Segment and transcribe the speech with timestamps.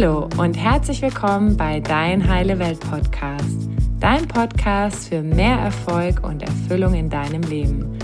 [0.00, 3.68] Hallo und herzlich willkommen bei Dein Heile Welt Podcast.
[4.00, 7.98] Dein Podcast für mehr Erfolg und Erfüllung in deinem Leben.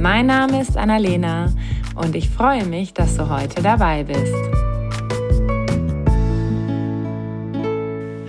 [0.00, 1.52] Mein Name ist Annalena
[1.94, 4.34] und ich freue mich, dass du heute dabei bist.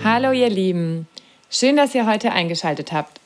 [0.03, 1.07] Hallo ihr Lieben,
[1.49, 3.21] schön, dass ihr heute eingeschaltet habt.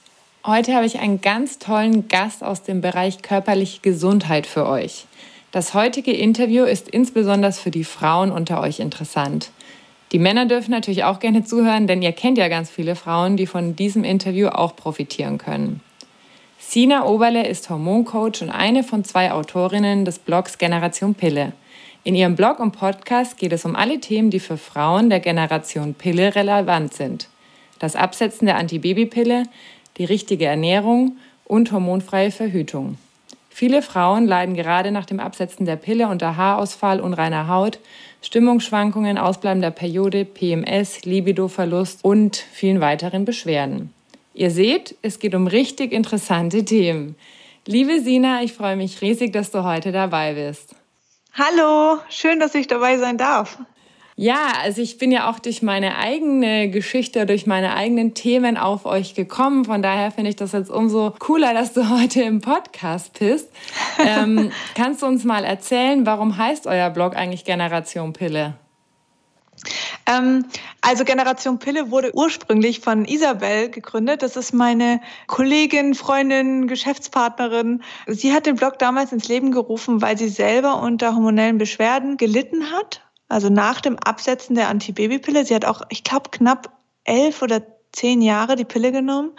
[0.46, 5.08] Heute habe ich einen ganz tollen Gast aus dem Bereich körperliche Gesundheit für euch.
[5.52, 9.50] Das heutige Interview ist insbesondere für die Frauen unter euch interessant.
[10.12, 13.46] Die Männer dürfen natürlich auch gerne zuhören, denn ihr kennt ja ganz viele Frauen, die
[13.46, 15.82] von diesem Interview auch profitieren können.
[16.60, 21.54] Sina Oberle ist Hormoncoach und eine von zwei Autorinnen des Blogs Generation Pille.
[22.04, 25.94] In ihrem Blog und Podcast geht es um alle Themen, die für Frauen der Generation
[25.94, 27.28] Pille relevant sind.
[27.80, 29.44] Das Absetzen der Antibabypille,
[29.98, 32.98] die richtige Ernährung und hormonfreie Verhütung.
[33.50, 37.80] Viele Frauen leiden gerade nach dem Absetzen der Pille unter Haarausfall, unreiner Haut,
[38.22, 43.94] Stimmungsschwankungen, ausbleibender Periode, PMS, Libidoverlust und vielen weiteren Beschwerden.
[44.34, 47.16] Ihr seht, es geht um richtig interessante Themen.
[47.66, 50.76] Liebe Sina, ich freue mich riesig, dass du heute dabei bist.
[51.34, 53.60] Hallo, schön, dass ich dabei sein darf.
[54.20, 58.88] Ja, also ich bin ja auch durch meine eigene Geschichte, durch meine eigenen Themen auf
[58.88, 59.64] euch gekommen.
[59.64, 63.48] Von daher finde ich das jetzt umso cooler, dass du heute im Podcast bist.
[64.04, 68.56] ähm, kannst du uns mal erzählen, warum heißt euer Blog eigentlich Generation Pille?
[70.08, 70.46] Ähm,
[70.82, 74.24] also Generation Pille wurde ursprünglich von Isabel gegründet.
[74.24, 77.84] Das ist meine Kollegin, Freundin, Geschäftspartnerin.
[78.08, 82.72] Sie hat den Blog damals ins Leben gerufen, weil sie selber unter hormonellen Beschwerden gelitten
[82.72, 85.46] hat also nach dem Absetzen der Antibabypille.
[85.46, 87.62] Sie hat auch, ich glaube, knapp elf oder
[87.98, 89.32] zehn Jahre die Pille genommen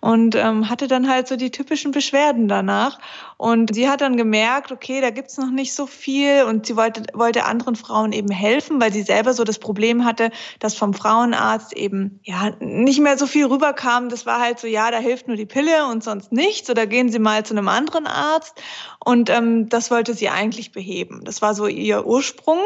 [0.00, 2.98] und ähm, hatte dann halt so die typischen Beschwerden danach.
[3.36, 7.02] Und sie hat dann gemerkt, okay, da gibt's noch nicht so viel und sie wollte,
[7.12, 11.74] wollte anderen Frauen eben helfen, weil sie selber so das Problem hatte, dass vom Frauenarzt
[11.74, 14.08] eben ja nicht mehr so viel rüberkam.
[14.08, 17.10] Das war halt so, ja, da hilft nur die Pille und sonst nichts oder gehen
[17.10, 18.54] Sie mal zu einem anderen Arzt.
[19.06, 21.20] Und ähm, das wollte sie eigentlich beheben.
[21.22, 22.58] Das war so ihr Ursprung.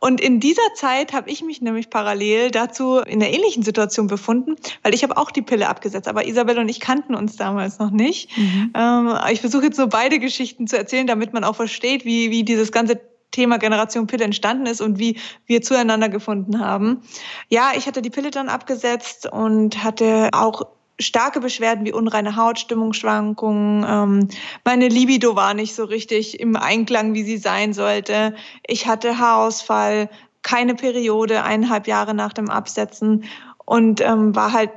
[0.00, 4.54] Und in dieser Zeit habe ich mich nämlich parallel dazu in einer ähnlichen Situation befunden,
[4.84, 6.08] weil ich habe auch die Pille abgesetzt.
[6.08, 8.36] Aber Isabel und ich kannten uns damals noch nicht.
[8.36, 8.72] Mhm.
[8.74, 12.44] Ähm, ich versuche jetzt so beide Geschichten zu erzählen, damit man auch versteht, wie, wie
[12.44, 17.02] dieses ganze Thema Generation Pille entstanden ist und wie wir zueinander gefunden haben.
[17.48, 20.66] Ja, ich hatte die Pille dann abgesetzt und hatte auch
[21.00, 23.84] starke Beschwerden wie unreine Haut, Stimmungsschwankungen.
[23.88, 24.28] Ähm,
[24.64, 28.34] meine Libido war nicht so richtig im Einklang, wie sie sein sollte.
[28.66, 30.10] Ich hatte Haarausfall,
[30.42, 33.24] keine Periode, eineinhalb Jahre nach dem Absetzen
[33.64, 34.70] und ähm, war halt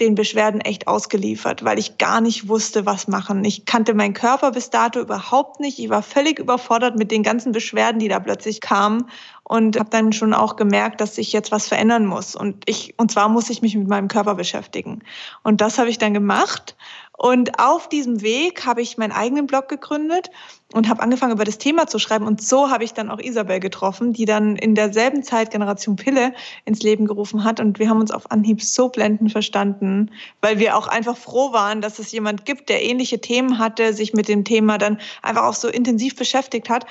[0.00, 3.44] den Beschwerden echt ausgeliefert, weil ich gar nicht wusste, was machen.
[3.44, 5.78] Ich kannte meinen Körper bis dato überhaupt nicht.
[5.78, 9.10] Ich war völlig überfordert mit den ganzen Beschwerden, die da plötzlich kamen
[9.42, 13.10] und habe dann schon auch gemerkt, dass ich jetzt was verändern muss und ich und
[13.10, 15.00] zwar muss ich mich mit meinem Körper beschäftigen.
[15.42, 16.76] Und das habe ich dann gemacht
[17.18, 20.30] und auf diesem Weg habe ich meinen eigenen Blog gegründet
[20.72, 22.24] und habe angefangen, über das Thema zu schreiben.
[22.24, 26.32] Und so habe ich dann auch Isabel getroffen, die dann in derselben Zeit Generation Pille
[26.64, 27.58] ins Leben gerufen hat.
[27.58, 30.12] Und wir haben uns auf Anhieb so blendend verstanden,
[30.42, 34.12] weil wir auch einfach froh waren, dass es jemand gibt, der ähnliche Themen hatte, sich
[34.12, 36.86] mit dem Thema dann einfach auch so intensiv beschäftigt hat.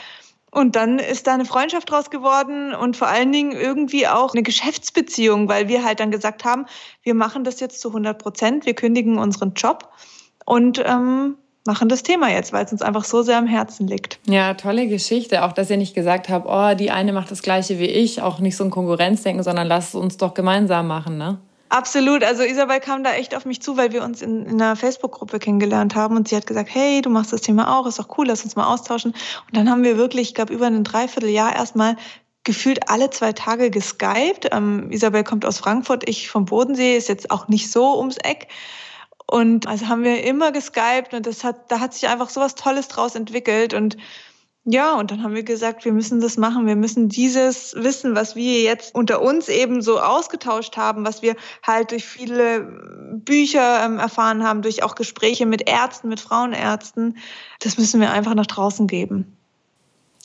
[0.51, 4.43] Und dann ist da eine Freundschaft draus geworden und vor allen Dingen irgendwie auch eine
[4.43, 6.65] Geschäftsbeziehung, weil wir halt dann gesagt haben,
[7.03, 9.89] wir machen das jetzt zu 100 Prozent, wir kündigen unseren Job
[10.47, 11.35] und ähm,
[11.65, 14.19] machen das Thema jetzt, weil es uns einfach so sehr am Herzen liegt.
[14.25, 15.43] Ja, tolle Geschichte.
[15.43, 18.39] Auch, dass ihr nicht gesagt habt, oh, die eine macht das Gleiche wie ich, auch
[18.39, 21.37] nicht so ein Konkurrenzdenken, sondern lasst es uns doch gemeinsam machen, ne?
[21.67, 22.23] Absolut.
[22.23, 25.37] Also Isabel kam da echt auf mich zu, weil wir uns in, in einer Facebook-Gruppe
[25.37, 28.27] kennengelernt haben und sie hat gesagt, hey, du machst das Thema auch, ist doch cool,
[28.27, 29.11] lass uns mal austauschen.
[29.11, 31.97] Und dann haben wir wirklich, ich glaube, über ein Dreivierteljahr erstmal
[32.45, 34.47] gefühlt alle zwei Tage geskypt.
[34.53, 38.47] Ähm, Isabel kommt aus Frankfurt, ich vom Bodensee, ist jetzt auch nicht so ums Eck.
[39.29, 42.55] Und also haben wir immer geskypt und das hat, da hat sich einfach so was
[42.55, 43.73] Tolles draus entwickelt.
[43.73, 43.97] Und
[44.63, 46.65] ja, und dann haben wir gesagt, wir müssen das machen.
[46.65, 51.35] Wir müssen dieses Wissen, was wir jetzt unter uns eben so ausgetauscht haben, was wir
[51.63, 52.61] halt durch viele
[53.13, 57.17] Bücher ähm, erfahren haben, durch auch Gespräche mit Ärzten, mit Frauenärzten,
[57.59, 59.37] das müssen wir einfach nach draußen geben.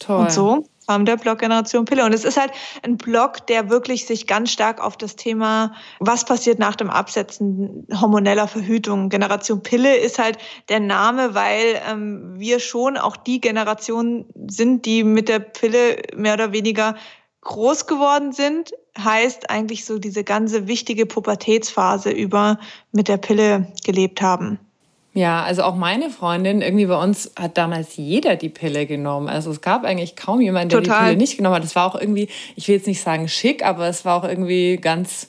[0.00, 0.22] Toll.
[0.22, 2.05] Und so kam der Blog Generation Pille.
[2.05, 2.52] Und es ist halt
[2.82, 7.87] ein Blog, der wirklich sich ganz stark auf das Thema, was passiert nach dem Absetzen
[8.00, 9.08] hormoneller Verhütung.
[9.08, 10.38] Generation Pille ist halt
[10.69, 16.34] der Name, weil ähm, wir schon auch die Generation sind, die mit der Pille mehr
[16.34, 16.96] oder weniger
[17.43, 18.73] groß geworden sind.
[18.99, 22.58] Heißt eigentlich so diese ganze wichtige Pubertätsphase über
[22.93, 24.58] mit der Pille gelebt haben.
[25.14, 29.28] Ja, also auch meine Freundin, irgendwie bei uns hat damals jeder die Pille genommen.
[29.28, 31.00] Also es gab eigentlich kaum jemanden, der Total.
[31.00, 31.64] die Pille nicht genommen hat.
[31.64, 34.78] Das war auch irgendwie, ich will jetzt nicht sagen schick, aber es war auch irgendwie
[34.78, 35.28] ganz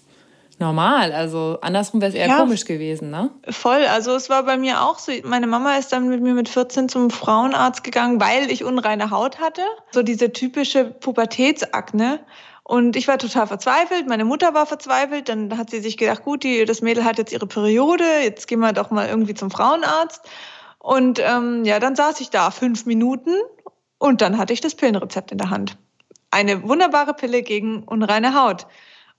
[0.57, 1.11] normal.
[1.11, 3.29] Also andersrum wäre es eher ja, komisch gewesen, ne?
[3.49, 3.83] Voll.
[3.85, 5.11] Also es war bei mir auch so.
[5.25, 9.39] Meine Mama ist dann mit mir mit 14 zum Frauenarzt gegangen, weil ich unreine Haut
[9.39, 9.63] hatte.
[9.91, 12.19] So diese typische Pubertätsakne.
[12.63, 16.43] Und ich war total verzweifelt, meine Mutter war verzweifelt, dann hat sie sich gedacht, gut,
[16.43, 20.21] die, das Mädel hat jetzt ihre Periode, jetzt gehen wir doch mal irgendwie zum Frauenarzt.
[20.79, 23.35] Und ähm, ja, dann saß ich da fünf Minuten
[23.97, 25.77] und dann hatte ich das Pillenrezept in der Hand.
[26.31, 28.65] Eine wunderbare Pille gegen unreine Haut.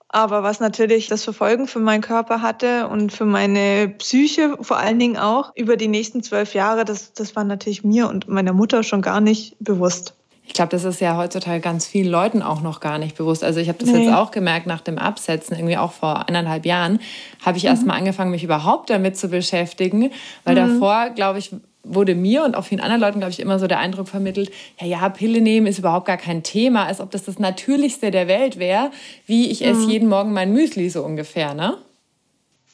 [0.08, 4.76] Aber was natürlich das für Folgen für meinen Körper hatte und für meine Psyche vor
[4.76, 8.52] allen Dingen auch über die nächsten zwölf Jahre, das, das war natürlich mir und meiner
[8.52, 10.14] Mutter schon gar nicht bewusst.
[10.46, 13.43] Ich glaube, das ist ja heutzutage ganz vielen Leuten auch noch gar nicht bewusst.
[13.43, 14.05] Also ich habe das nee.
[14.05, 17.00] jetzt auch gemerkt nach dem Absetzen, irgendwie auch vor eineinhalb Jahren,
[17.44, 17.70] habe ich mhm.
[17.70, 20.11] erst mal angefangen, mich überhaupt damit zu beschäftigen.
[20.44, 20.81] Weil mhm.
[20.81, 21.50] davor, glaube ich,
[21.85, 24.50] wurde mir und auch vielen anderen Leuten, glaube ich, immer so der Eindruck vermittelt,
[24.81, 28.26] ja, ja, Pille nehmen ist überhaupt gar kein Thema, als ob das das Natürlichste der
[28.29, 28.90] Welt wäre,
[29.26, 29.69] wie ich mhm.
[29.69, 31.76] esse jeden Morgen mein Müsli so ungefähr, ne?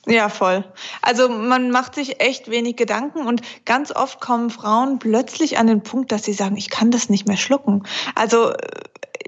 [0.07, 0.65] Ja, voll.
[1.03, 5.83] Also man macht sich echt wenig Gedanken und ganz oft kommen Frauen plötzlich an den
[5.83, 7.83] Punkt, dass sie sagen, ich kann das nicht mehr schlucken.
[8.15, 8.57] Also äh,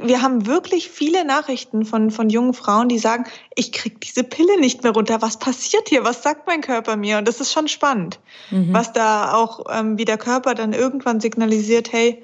[0.01, 4.59] wir haben wirklich viele Nachrichten von, von jungen Frauen, die sagen, ich kriege diese Pille
[4.59, 5.21] nicht mehr runter.
[5.21, 6.05] Was passiert hier?
[6.05, 7.19] Was sagt mein Körper mir?
[7.19, 8.19] Und das ist schon spannend,
[8.51, 8.73] mhm.
[8.73, 12.23] was da auch, ähm, wie der Körper dann irgendwann signalisiert, hey,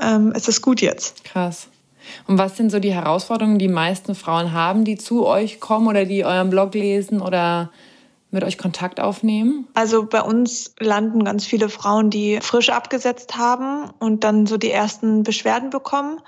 [0.00, 1.24] ähm, es ist gut jetzt.
[1.24, 1.68] Krass.
[2.26, 6.04] Und was sind so die Herausforderungen, die, meisten Frauen haben, die zu euch kommen oder
[6.04, 7.70] die euren Blog lesen oder
[8.30, 9.66] mit euch Kontakt aufnehmen?
[9.74, 14.70] Also bei uns landen ganz viele Frauen, die frisch abgesetzt haben und dann so die
[14.70, 16.20] ersten Beschwerden bekommen.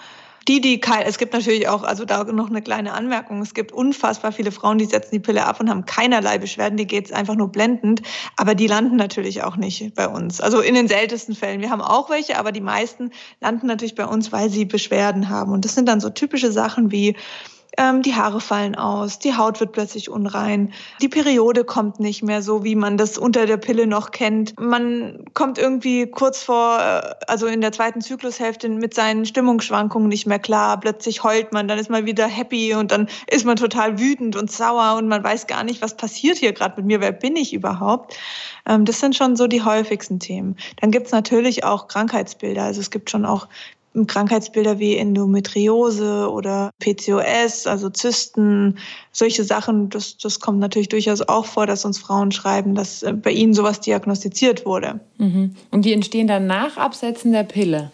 [0.48, 3.72] Die, die kein, es gibt natürlich auch, also da noch eine kleine Anmerkung, es gibt
[3.72, 7.12] unfassbar viele Frauen, die setzen die Pille ab und haben keinerlei Beschwerden, die geht es
[7.12, 8.02] einfach nur blendend,
[8.36, 10.40] aber die landen natürlich auch nicht bei uns.
[10.40, 11.60] Also in den seltensten Fällen.
[11.60, 13.10] Wir haben auch welche, aber die meisten
[13.40, 15.52] landen natürlich bei uns, weil sie Beschwerden haben.
[15.52, 17.16] Und das sind dann so typische Sachen wie
[17.76, 22.42] ähm, die Haare fallen aus, die Haut wird plötzlich unrein, die Periode kommt nicht mehr
[22.42, 24.58] so, wie man das unter der Pille noch kennt.
[24.58, 30.26] Man kommt irgendwie kurz vor, äh, also in der zweiten Zyklushälfte mit seinen Stimmungsschwankungen nicht
[30.26, 30.80] mehr klar.
[30.80, 34.50] Plötzlich heult man, dann ist man wieder happy und dann ist man total wütend und
[34.50, 37.52] sauer und man weiß gar nicht, was passiert hier gerade mit mir, wer bin ich
[37.52, 38.16] überhaupt.
[38.66, 40.56] Ähm, das sind schon so die häufigsten Themen.
[40.80, 42.62] Dann gibt's natürlich auch Krankheitsbilder.
[42.62, 43.48] Also es gibt schon auch
[44.04, 48.78] Krankheitsbilder wie Endometriose oder PCOS, also Zysten,
[49.12, 53.14] solche Sachen, das, das kommt natürlich durchaus auch vor, dass uns Frauen schreiben, dass äh,
[53.14, 55.00] bei ihnen sowas diagnostiziert wurde.
[55.16, 55.56] Mhm.
[55.70, 57.90] Und die entstehen dann nach Absetzen der Pille?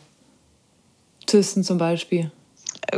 [1.26, 2.32] Zysten zum Beispiel?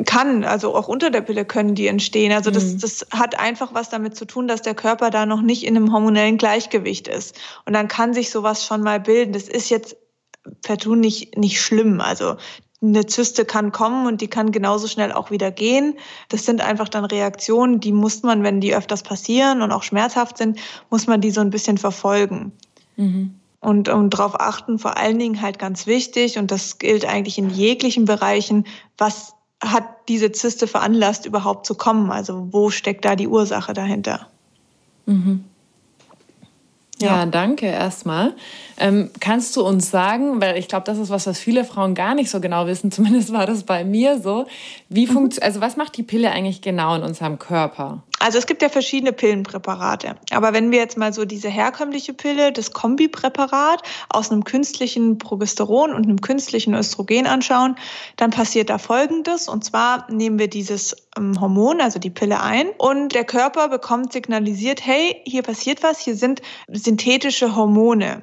[0.06, 2.32] kann, also auch unter der Pille können die entstehen.
[2.32, 2.78] Also das, mhm.
[2.80, 5.92] das hat einfach was damit zu tun, dass der Körper da noch nicht in einem
[5.92, 7.36] hormonellen Gleichgewicht ist.
[7.64, 9.32] Und dann kann sich sowas schon mal bilden.
[9.32, 9.96] Das ist jetzt
[10.62, 12.00] per nicht, nicht schlimm.
[12.00, 12.36] Also
[12.88, 15.94] eine Zyste kann kommen und die kann genauso schnell auch wieder gehen.
[16.28, 20.38] Das sind einfach dann Reaktionen, die muss man, wenn die öfters passieren und auch schmerzhaft
[20.38, 20.58] sind,
[20.90, 22.52] muss man die so ein bisschen verfolgen.
[22.96, 23.34] Mhm.
[23.60, 27.48] Und, und darauf achten, vor allen Dingen halt ganz wichtig, und das gilt eigentlich in
[27.48, 28.66] jeglichen Bereichen,
[28.98, 32.10] was hat diese Zyste veranlasst, überhaupt zu kommen?
[32.10, 34.28] Also wo steckt da die Ursache dahinter?
[35.06, 35.44] Mhm.
[37.00, 38.34] Ja, ja, danke erstmal.
[38.78, 42.14] Ähm, kannst du uns sagen, weil ich glaube, das ist was, was viele Frauen gar
[42.14, 44.46] nicht so genau wissen, zumindest war das bei mir so,
[44.88, 45.30] wie mhm.
[45.40, 48.02] also was macht die Pille eigentlich genau in unserem Körper?
[48.24, 50.16] Also es gibt ja verschiedene Pillenpräparate.
[50.30, 55.92] Aber wenn wir jetzt mal so diese herkömmliche Pille, das Kombipräparat aus einem künstlichen Progesteron
[55.92, 57.76] und einem künstlichen Östrogen anschauen,
[58.16, 59.46] dann passiert da Folgendes.
[59.46, 64.14] Und zwar nehmen wir dieses ähm, Hormon, also die Pille ein und der Körper bekommt
[64.14, 68.22] signalisiert, hey, hier passiert was, hier sind synthetische Hormone.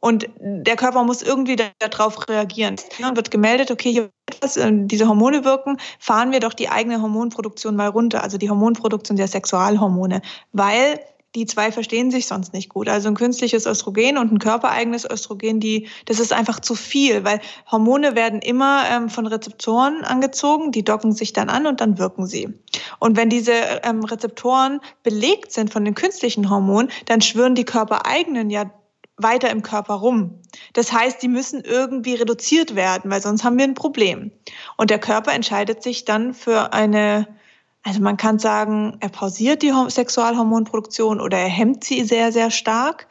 [0.00, 2.76] Und der Körper muss irgendwie darauf reagieren.
[3.00, 7.02] Dann wird gemeldet, okay, hier etwas, äh, diese Hormone wirken, fahren wir doch die eigene
[7.02, 11.00] Hormonproduktion mal runter, also die Hormonproduktion der Sexualhormone, weil
[11.34, 12.88] die zwei verstehen sich sonst nicht gut.
[12.88, 17.40] Also ein künstliches Östrogen und ein körpereigenes Östrogen, die, das ist einfach zu viel, weil
[17.70, 22.26] Hormone werden immer ähm, von Rezeptoren angezogen, die docken sich dann an und dann wirken
[22.26, 22.52] sie.
[22.98, 23.52] Und wenn diese
[23.84, 28.64] ähm, Rezeptoren belegt sind von den künstlichen Hormonen, dann schwören die körpereigenen ja
[29.22, 30.40] weiter im Körper rum.
[30.72, 34.30] Das heißt, die müssen irgendwie reduziert werden, weil sonst haben wir ein Problem.
[34.76, 37.28] Und der Körper entscheidet sich dann für eine,
[37.82, 43.06] also man kann sagen, er pausiert die Sexualhormonproduktion oder er hemmt sie sehr, sehr stark.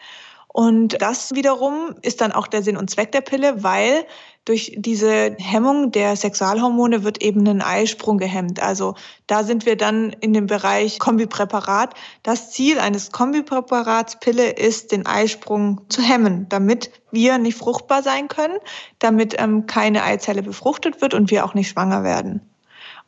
[0.48, 4.06] Und das wiederum ist dann auch der Sinn und Zweck der Pille, weil
[4.50, 8.60] durch diese Hemmung der Sexualhormone wird eben ein Eisprung gehemmt.
[8.60, 8.96] Also
[9.28, 11.94] da sind wir dann in dem Bereich Kombipräparat.
[12.24, 18.28] Das Ziel eines Kombipräparats Pille ist, den Eisprung zu hemmen, damit wir nicht fruchtbar sein
[18.28, 18.58] können,
[18.98, 22.49] damit ähm, keine Eizelle befruchtet wird und wir auch nicht schwanger werden.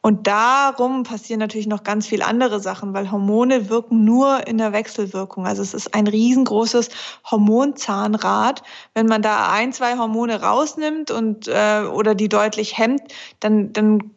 [0.01, 4.73] Und darum passieren natürlich noch ganz viel andere Sachen, weil Hormone wirken nur in der
[4.73, 5.45] Wechselwirkung.
[5.45, 6.89] Also es ist ein riesengroßes
[7.29, 8.63] Hormonzahnrad.
[8.95, 13.01] Wenn man da ein, zwei Hormone rausnimmt und äh, oder die deutlich hemmt,
[13.39, 14.11] dann, dann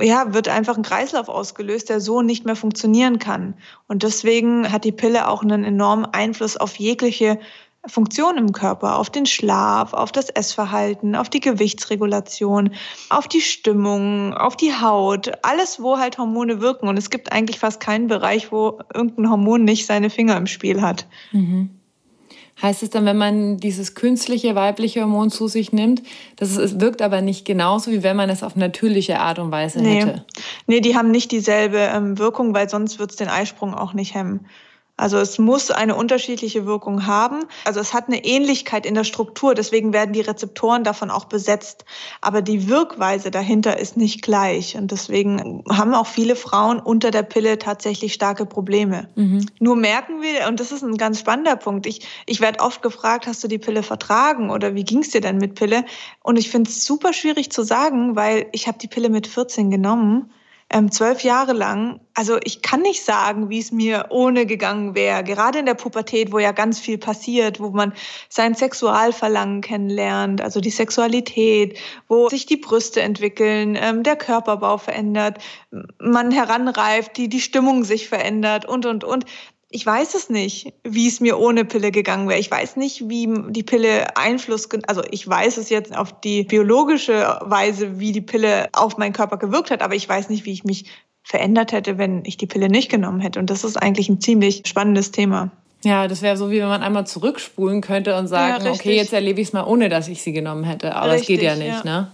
[0.00, 3.54] ja, wird einfach ein Kreislauf ausgelöst, der so nicht mehr funktionieren kann.
[3.88, 7.38] Und deswegen hat die Pille auch einen enormen Einfluss auf jegliche
[7.86, 12.70] Funktion im Körper, auf den Schlaf, auf das Essverhalten, auf die Gewichtsregulation,
[13.10, 16.88] auf die Stimmung, auf die Haut, alles, wo halt Hormone wirken.
[16.88, 20.82] Und es gibt eigentlich fast keinen Bereich, wo irgendein Hormon nicht seine Finger im Spiel
[20.82, 21.06] hat.
[21.32, 21.70] Mhm.
[22.60, 26.02] Heißt es dann, wenn man dieses künstliche weibliche Hormon zu sich nimmt,
[26.36, 29.82] dass es wirkt aber nicht genauso, wie wenn man es auf natürliche Art und Weise
[29.82, 30.00] nee.
[30.00, 30.24] hätte?
[30.66, 34.14] Nee, die haben nicht dieselbe ähm, Wirkung, weil sonst wird es den Eisprung auch nicht
[34.14, 34.46] hemmen.
[34.96, 37.44] Also es muss eine unterschiedliche Wirkung haben.
[37.64, 41.84] Also es hat eine Ähnlichkeit in der Struktur, deswegen werden die Rezeptoren davon auch besetzt.
[42.22, 44.76] Aber die Wirkweise dahinter ist nicht gleich.
[44.76, 49.08] Und deswegen haben auch viele Frauen unter der Pille tatsächlich starke Probleme.
[49.16, 49.46] Mhm.
[49.60, 53.26] Nur merken wir, und das ist ein ganz spannender Punkt, ich, ich werde oft gefragt,
[53.26, 55.84] hast du die Pille vertragen oder wie ging es dir denn mit Pille?
[56.22, 59.70] Und ich finde es super schwierig zu sagen, weil ich habe die Pille mit 14
[59.70, 60.30] genommen
[60.70, 62.00] ähm, zwölf Jahre lang.
[62.14, 65.22] Also ich kann nicht sagen, wie es mir ohne gegangen wäre.
[65.22, 67.92] Gerade in der Pubertät, wo ja ganz viel passiert, wo man
[68.28, 75.38] sein Sexualverlangen kennenlernt, also die Sexualität, wo sich die Brüste entwickeln, ähm, der Körperbau verändert,
[76.00, 79.24] man heranreift, die, die Stimmung sich verändert und, und, und
[79.68, 82.38] ich weiß es nicht, wie es mir ohne Pille gegangen wäre.
[82.38, 87.40] Ich weiß nicht, wie die Pille Einfluss, also ich weiß es jetzt auf die biologische
[87.42, 90.64] Weise, wie die Pille auf meinen Körper gewirkt hat, aber ich weiß nicht, wie ich
[90.64, 90.84] mich
[91.24, 93.40] verändert hätte, wenn ich die Pille nicht genommen hätte.
[93.40, 95.50] Und das ist eigentlich ein ziemlich spannendes Thema.
[95.82, 99.12] Ja, das wäre so, wie wenn man einmal zurückspulen könnte und sagen, ja, okay, jetzt
[99.12, 100.94] erlebe ich es mal, ohne dass ich sie genommen hätte.
[100.94, 102.02] Aber richtig, das geht ja nicht, ja.
[102.02, 102.10] ne?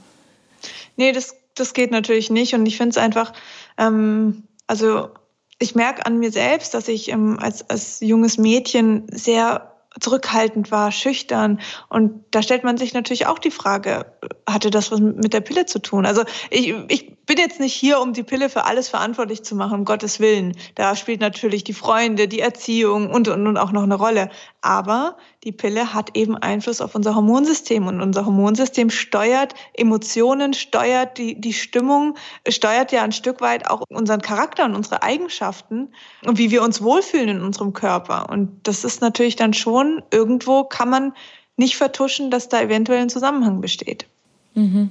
[0.96, 2.54] Nee, das, das geht natürlich nicht.
[2.54, 3.32] Und ich finde es einfach,
[3.78, 5.10] ähm, also
[5.58, 10.90] ich merke an mir selbst, dass ich ähm, als, als junges Mädchen sehr zurückhaltend war,
[10.90, 11.60] schüchtern.
[11.88, 14.06] Und da stellt man sich natürlich auch die Frage,
[14.48, 16.06] hatte das was mit der Pille zu tun?
[16.06, 19.80] Also ich, ich bin jetzt nicht hier, um die Pille für alles verantwortlich zu machen,
[19.80, 20.56] um Gottes Willen.
[20.74, 24.30] Da spielt natürlich die Freunde, die Erziehung und, und, und auch noch eine Rolle.
[24.62, 31.18] Aber die Pille hat eben Einfluss auf unser Hormonsystem und unser Hormonsystem steuert Emotionen, steuert
[31.18, 32.16] die, die Stimmung,
[32.48, 35.92] steuert ja ein Stück weit auch unseren Charakter und unsere Eigenschaften
[36.24, 38.28] und wie wir uns wohlfühlen in unserem Körper.
[38.30, 41.12] Und das ist natürlich dann schon, irgendwo kann man
[41.56, 44.06] nicht vertuschen, dass da eventuell ein Zusammenhang besteht.
[44.54, 44.90] Mhm.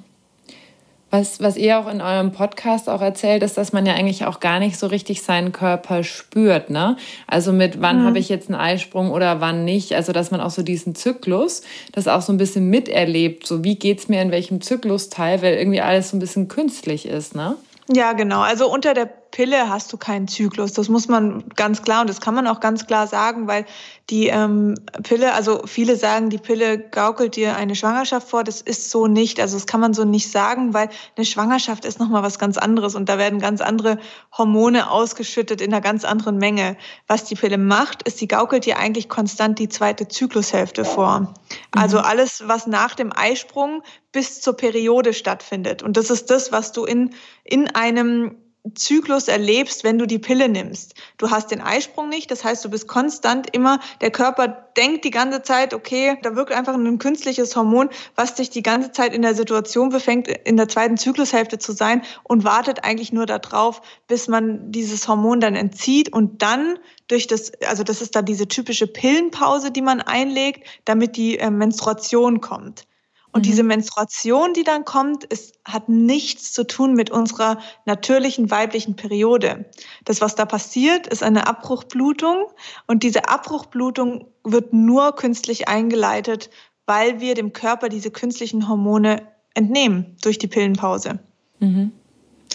[1.11, 4.39] Was, was ihr auch in eurem Podcast auch erzählt, ist, dass man ja eigentlich auch
[4.39, 6.69] gar nicht so richtig seinen Körper spürt.
[6.69, 6.95] Ne?
[7.27, 8.05] Also mit wann mhm.
[8.07, 9.93] habe ich jetzt einen Eisprung oder wann nicht.
[9.93, 13.45] Also dass man auch so diesen Zyklus, das auch so ein bisschen miterlebt.
[13.45, 17.05] So wie geht es mir in welchem Zyklusteil, weil irgendwie alles so ein bisschen künstlich
[17.05, 17.35] ist.
[17.35, 17.55] Ne?
[17.93, 18.39] Ja, genau.
[18.39, 20.73] Also unter der Pille hast du keinen Zyklus.
[20.73, 23.65] Das muss man ganz klar und das kann man auch ganz klar sagen, weil
[24.09, 28.43] die ähm, Pille, also viele sagen, die Pille gaukelt dir eine Schwangerschaft vor.
[28.43, 29.39] Das ist so nicht.
[29.39, 32.93] Also das kann man so nicht sagen, weil eine Schwangerschaft ist nochmal was ganz anderes
[32.93, 33.99] und da werden ganz andere
[34.37, 36.75] Hormone ausgeschüttet in einer ganz anderen Menge.
[37.07, 41.33] Was die Pille macht, ist, sie gaukelt dir eigentlich konstant die zweite Zyklushälfte vor.
[41.71, 42.03] Also mhm.
[42.03, 45.83] alles, was nach dem Eisprung bis zur Periode stattfindet.
[45.83, 48.35] Und das ist das, was du in, in einem
[48.75, 50.93] Zyklus erlebst, wenn du die Pille nimmst.
[51.17, 55.09] Du hast den Eisprung nicht, das heißt, du bist konstant immer, der Körper denkt die
[55.09, 59.23] ganze Zeit, okay, da wirkt einfach ein künstliches Hormon, was dich die ganze Zeit in
[59.23, 64.27] der Situation befängt, in der zweiten Zyklushälfte zu sein und wartet eigentlich nur darauf, bis
[64.27, 66.77] man dieses Hormon dann entzieht und dann
[67.07, 71.49] durch das, also das ist da diese typische Pillenpause, die man einlegt, damit die äh,
[71.49, 72.85] Menstruation kommt.
[73.31, 73.43] Und mhm.
[73.43, 79.69] diese Menstruation, die dann kommt, ist, hat nichts zu tun mit unserer natürlichen weiblichen Periode.
[80.05, 82.47] Das, was da passiert, ist eine Abbruchblutung.
[82.87, 86.49] Und diese Abbruchblutung wird nur künstlich eingeleitet,
[86.85, 91.19] weil wir dem Körper diese künstlichen Hormone entnehmen durch die Pillenpause.
[91.59, 91.91] Mhm.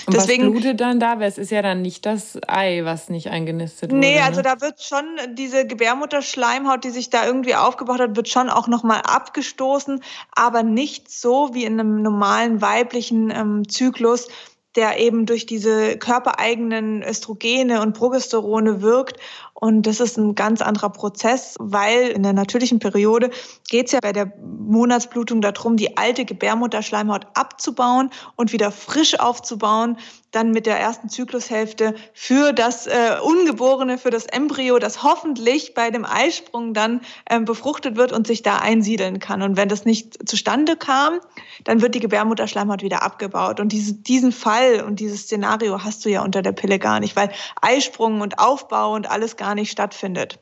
[0.06, 1.18] Und Deswegen, was blutet dann da?
[1.18, 4.00] Weil es ist ja dann nicht das Ei, was nicht eingenistet wurde.
[4.00, 4.42] Nee, also ne?
[4.42, 9.00] da wird schon diese Gebärmutterschleimhaut, die sich da irgendwie aufgebaut hat, wird schon auch nochmal
[9.00, 10.02] abgestoßen,
[10.34, 14.28] aber nicht so wie in einem normalen weiblichen ähm, Zyklus,
[14.76, 19.18] der eben durch diese körpereigenen Östrogene und Progesterone wirkt
[19.58, 23.30] Und das ist ein ganz anderer Prozess, weil in der natürlichen Periode
[23.68, 29.96] geht es ja bei der Monatsblutung darum, die alte Gebärmutterschleimhaut abzubauen und wieder frisch aufzubauen
[30.36, 35.90] dann mit der ersten Zyklushälfte für das äh, Ungeborene, für das Embryo, das hoffentlich bei
[35.90, 39.40] dem Eisprung dann äh, befruchtet wird und sich da einsiedeln kann.
[39.40, 41.20] Und wenn das nicht zustande kam,
[41.64, 43.60] dann wird die Gebärmutterschleimhaut wieder abgebaut.
[43.60, 47.16] Und diese, diesen Fall und dieses Szenario hast du ja unter der Pille gar nicht,
[47.16, 47.30] weil
[47.62, 50.38] Eisprung und Aufbau und alles gar nicht stattfindet.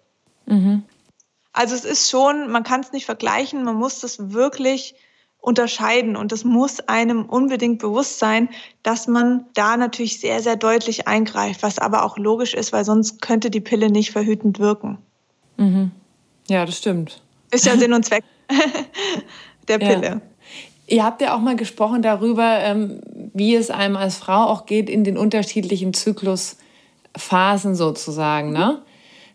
[0.46, 0.82] Mhm.
[1.52, 4.94] Also es ist schon, man kann es nicht vergleichen, man muss das wirklich
[5.44, 6.16] unterscheiden.
[6.16, 8.48] Und es muss einem unbedingt bewusst sein,
[8.82, 13.20] dass man da natürlich sehr, sehr deutlich eingreift, was aber auch logisch ist, weil sonst
[13.20, 14.98] könnte die Pille nicht verhütend wirken.
[15.58, 15.90] Mhm.
[16.48, 17.22] Ja, das stimmt.
[17.50, 18.24] Ist ja Sinn und Zweck
[19.68, 20.06] der Pille.
[20.06, 20.20] Ja.
[20.86, 23.00] Ihr habt ja auch mal gesprochen darüber, ähm,
[23.32, 28.52] wie es einem als Frau auch geht in den unterschiedlichen Zyklusphasen sozusagen.
[28.52, 28.82] Ne?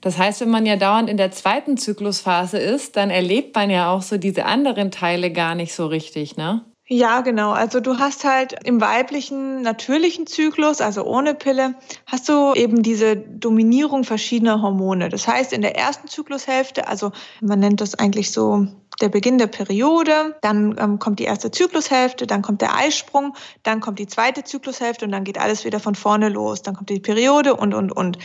[0.01, 3.91] Das heißt, wenn man ja dauernd in der zweiten Zyklusphase ist, dann erlebt man ja
[3.91, 6.65] auch so diese anderen Teile gar nicht so richtig, ne?
[6.91, 7.51] Ja, genau.
[7.51, 11.75] Also du hast halt im weiblichen natürlichen Zyklus, also ohne Pille,
[12.07, 15.09] hast du eben diese Dominierung verschiedener Hormone.
[15.09, 18.65] Das heißt, in der ersten Zyklushälfte, also man nennt das eigentlich so
[19.01, 23.79] der Beginn der Periode, dann ähm, kommt die erste Zyklushälfte, dann kommt der Eisprung, dann
[23.79, 26.61] kommt die zweite Zyklushälfte und dann geht alles wieder von vorne los.
[26.61, 28.17] Dann kommt die Periode und, und, und.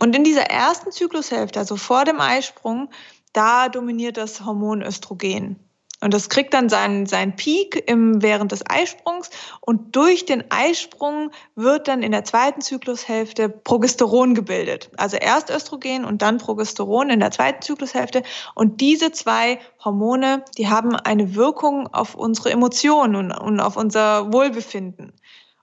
[0.00, 2.90] Und in dieser ersten Zyklushälfte, also vor dem Eisprung,
[3.32, 5.69] da dominiert das Hormon Östrogen.
[6.00, 9.30] Und das kriegt dann seinen, seinen Peak im, während des Eisprungs.
[9.60, 14.90] Und durch den Eisprung wird dann in der zweiten Zyklushälfte Progesteron gebildet.
[14.96, 18.22] Also erst Östrogen und dann Progesteron in der zweiten Zyklushälfte.
[18.54, 24.32] Und diese zwei Hormone, die haben eine Wirkung auf unsere Emotionen und, und auf unser
[24.32, 25.12] Wohlbefinden.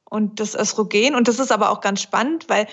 [0.10, 2.68] Und das Östrogen, und das ist aber auch ganz spannend, weil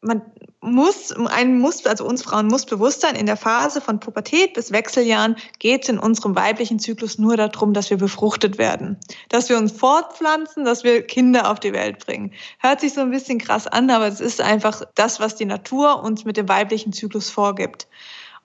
[0.00, 0.22] man
[0.60, 4.72] muss, ein muss, also uns Frauen muss bewusst sein, in der Phase von Pubertät bis
[4.72, 8.96] Wechseljahren geht es in unserem weiblichen Zyklus nur darum, dass wir befruchtet werden.
[9.28, 12.32] Dass wir uns fortpflanzen, dass wir Kinder auf die Welt bringen.
[12.58, 16.02] Hört sich so ein bisschen krass an, aber es ist einfach das, was die Natur
[16.02, 17.86] uns mit dem weiblichen Zyklus vorgibt.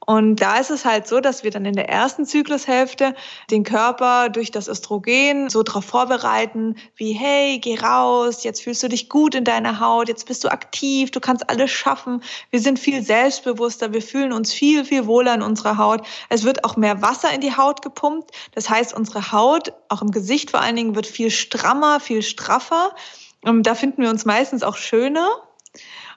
[0.05, 3.15] Und da ist es halt so, dass wir dann in der ersten Zyklushälfte
[3.49, 8.89] den Körper durch das Östrogen so darauf vorbereiten, wie, hey, geh raus, jetzt fühlst du
[8.89, 12.21] dich gut in deiner Haut, jetzt bist du aktiv, du kannst alles schaffen.
[12.49, 16.05] Wir sind viel selbstbewusster, wir fühlen uns viel, viel wohler in unserer Haut.
[16.29, 18.31] Es wird auch mehr Wasser in die Haut gepumpt.
[18.53, 22.93] Das heißt, unsere Haut, auch im Gesicht vor allen Dingen, wird viel strammer, viel straffer.
[23.43, 25.29] Und da finden wir uns meistens auch schöner.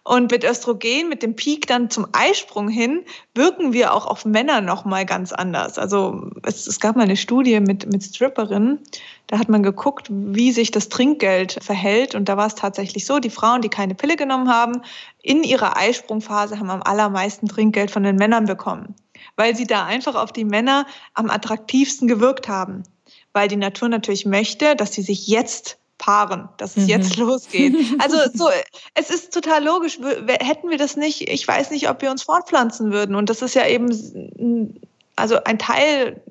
[0.06, 4.60] Und mit Östrogen, mit dem Peak dann zum Eisprung hin, wirken wir auch auf Männer
[4.60, 5.78] nochmal ganz anders.
[5.78, 8.78] Also es, es gab mal eine Studie mit, mit Stripperinnen,
[9.26, 12.14] da hat man geguckt, wie sich das Trinkgeld verhält.
[12.14, 14.80] Und da war es tatsächlich so, die Frauen, die keine Pille genommen haben,
[15.22, 18.94] in ihrer Eisprungphase haben am allermeisten Trinkgeld von den Männern bekommen.
[19.34, 22.84] Weil sie da einfach auf die Männer am attraktivsten gewirkt haben.
[23.32, 26.88] Weil die Natur natürlich möchte, dass sie sich jetzt paaren, dass es mhm.
[26.88, 27.74] jetzt losgeht.
[27.98, 28.48] Also so,
[28.94, 29.98] es ist total logisch.
[30.40, 33.14] Hätten wir das nicht, ich weiß nicht, ob wir uns fortpflanzen würden.
[33.14, 34.80] Und das ist ja eben
[35.16, 36.22] also ein Teil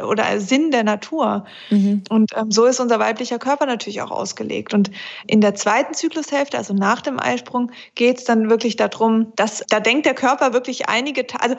[0.00, 1.44] oder Sinn der Natur.
[1.70, 2.04] Mhm.
[2.08, 4.72] Und ähm, so ist unser weiblicher Körper natürlich auch ausgelegt.
[4.74, 4.90] Und
[5.26, 9.80] in der zweiten Zyklushälfte, also nach dem Eisprung, geht es dann wirklich darum, dass da
[9.80, 11.56] denkt der Körper wirklich einige, also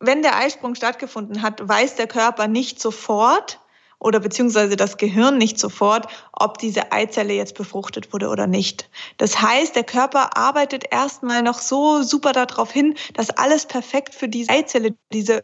[0.00, 3.60] wenn der Eisprung stattgefunden hat, weiß der Körper nicht sofort,
[4.04, 8.90] oder beziehungsweise das Gehirn nicht sofort, ob diese Eizelle jetzt befruchtet wurde oder nicht.
[9.16, 14.28] Das heißt, der Körper arbeitet erstmal noch so super darauf hin, dass alles perfekt für
[14.28, 15.42] diese Eizelle, diese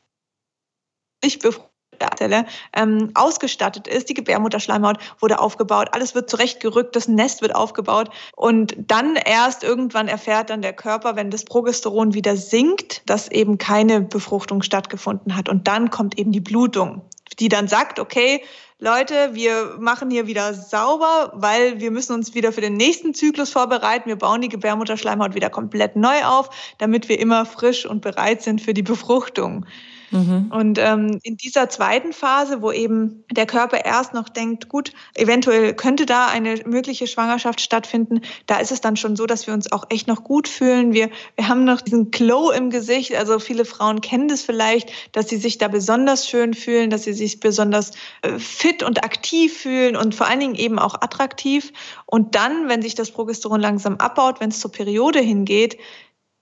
[1.24, 1.70] nicht befruchtete
[2.00, 4.10] Eizelle, ähm, ausgestattet ist.
[4.10, 10.08] Die Gebärmutterschleimhaut wurde aufgebaut, alles wird zurechtgerückt, das Nest wird aufgebaut und dann erst irgendwann
[10.08, 15.48] erfährt dann der Körper, wenn das Progesteron wieder sinkt, dass eben keine Befruchtung stattgefunden hat
[15.48, 17.02] und dann kommt eben die Blutung
[17.38, 18.42] die dann sagt, okay,
[18.82, 23.50] Leute, wir machen hier wieder sauber, weil wir müssen uns wieder für den nächsten Zyklus
[23.50, 24.08] vorbereiten.
[24.08, 28.62] Wir bauen die Gebärmutterschleimhaut wieder komplett neu auf, damit wir immer frisch und bereit sind
[28.62, 29.66] für die Befruchtung.
[30.10, 30.50] Mhm.
[30.50, 35.74] Und ähm, in dieser zweiten Phase, wo eben der Körper erst noch denkt, gut, eventuell
[35.74, 39.70] könnte da eine mögliche Schwangerschaft stattfinden, da ist es dann schon so, dass wir uns
[39.70, 40.92] auch echt noch gut fühlen.
[40.92, 43.14] Wir, wir haben noch diesen Glow im Gesicht.
[43.14, 47.12] Also viele Frauen kennen das vielleicht, dass sie sich da besonders schön fühlen, dass sie
[47.12, 47.92] sich besonders
[48.22, 51.72] äh, fit und aktiv fühlen und vor allen Dingen eben auch attraktiv.
[52.06, 55.78] Und dann, wenn sich das Progesteron langsam abbaut, wenn es zur Periode hingeht,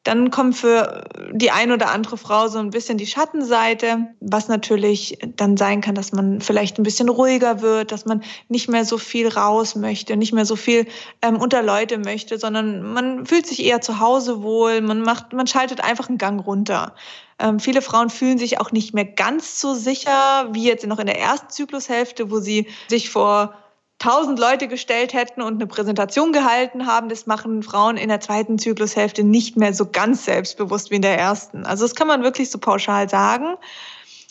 [0.04, 5.18] Dann kommt für die ein oder andere Frau so ein bisschen die Schattenseite, was natürlich
[5.36, 8.96] dann sein kann, dass man vielleicht ein bisschen ruhiger wird, dass man nicht mehr so
[8.96, 10.86] viel raus möchte, nicht mehr so viel
[11.20, 15.46] ähm, unter Leute möchte, sondern man fühlt sich eher zu Hause wohl, man macht, man
[15.46, 16.94] schaltet einfach einen Gang runter.
[17.38, 21.06] Ähm, viele Frauen fühlen sich auch nicht mehr ganz so sicher wie jetzt noch in
[21.06, 23.54] der ersten Zyklushälfte, wo sie sich vor
[23.98, 28.58] tausend Leute gestellt hätten und eine Präsentation gehalten haben, das machen Frauen in der zweiten
[28.58, 31.66] Zyklushälfte nicht mehr so ganz selbstbewusst wie in der ersten.
[31.66, 33.56] Also das kann man wirklich so pauschal sagen.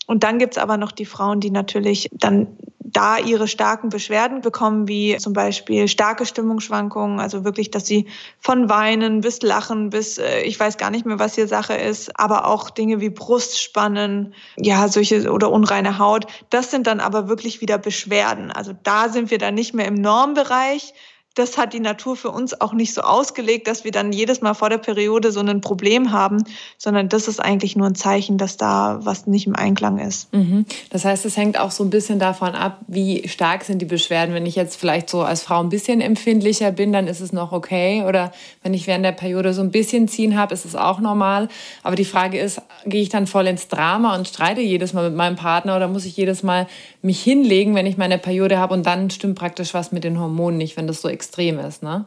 [0.07, 2.47] Und dann gibt's aber noch die Frauen, die natürlich dann
[2.79, 8.07] da ihre starken Beschwerden bekommen, wie zum Beispiel starke Stimmungsschwankungen, also wirklich, dass sie
[8.39, 12.17] von Weinen bis Lachen bis, äh, ich weiß gar nicht mehr, was hier Sache ist,
[12.17, 17.59] aber auch Dinge wie Brustspannen, ja, solche oder unreine Haut, das sind dann aber wirklich
[17.59, 18.51] wieder Beschwerden.
[18.51, 20.93] Also da sind wir dann nicht mehr im Normbereich,
[21.37, 24.55] das hat die Natur für uns auch nicht so ausgelegt, dass wir dann jedes Mal
[24.55, 26.43] vor der Periode so ein Problem haben,
[26.77, 30.33] sondern das ist eigentlich nur ein Zeichen, dass da was nicht im Einklang ist.
[30.33, 30.65] Mhm.
[30.89, 34.33] Das heißt, es hängt auch so ein bisschen davon ab, wie stark sind die Beschwerden.
[34.33, 37.51] Wenn ich jetzt vielleicht so als Frau ein bisschen empfindlicher bin, dann ist es noch
[37.51, 38.03] okay.
[38.07, 38.31] Oder
[38.63, 41.49] wenn ich während der Periode so ein bisschen ziehen habe, ist es auch normal.
[41.83, 45.17] Aber die Frage ist, gehe ich dann voll ins Drama und streite jedes Mal mit
[45.17, 46.67] meinem Partner oder muss ich jedes Mal
[47.07, 50.57] mich hinlegen, wenn ich meine Periode habe und dann stimmt praktisch was mit den Hormonen
[50.57, 52.05] nicht, wenn das so extrem ist, ne?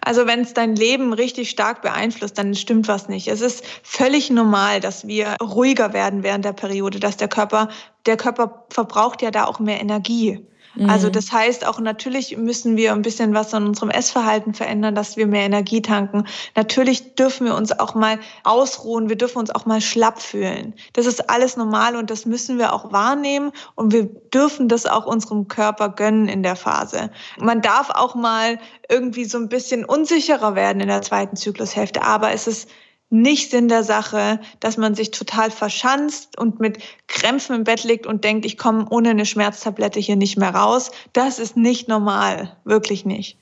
[0.00, 3.28] Also wenn es dein Leben richtig stark beeinflusst, dann stimmt was nicht.
[3.28, 7.68] Es ist völlig normal, dass wir ruhiger werden während der Periode, dass der Körper,
[8.04, 10.46] der Körper verbraucht ja da auch mehr Energie.
[10.88, 11.12] Also mhm.
[11.12, 15.26] das heißt auch natürlich müssen wir ein bisschen was an unserem Essverhalten verändern, dass wir
[15.26, 16.26] mehr Energie tanken.
[16.54, 20.74] Natürlich dürfen wir uns auch mal ausruhen, wir dürfen uns auch mal schlapp fühlen.
[20.92, 25.06] Das ist alles normal und das müssen wir auch wahrnehmen und wir dürfen das auch
[25.06, 27.10] unserem Körper gönnen in der Phase.
[27.38, 28.58] Man darf auch mal
[28.90, 32.68] irgendwie so ein bisschen unsicherer werden in der zweiten Zyklushälfte, aber es ist
[33.08, 38.06] nicht Sinn der Sache, dass man sich total verschanzt und mit Krämpfen im Bett liegt
[38.06, 40.90] und denkt, ich komme ohne eine Schmerztablette hier nicht mehr raus.
[41.12, 43.38] Das ist nicht normal, wirklich nicht.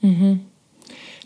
[0.00, 0.46] Mhm.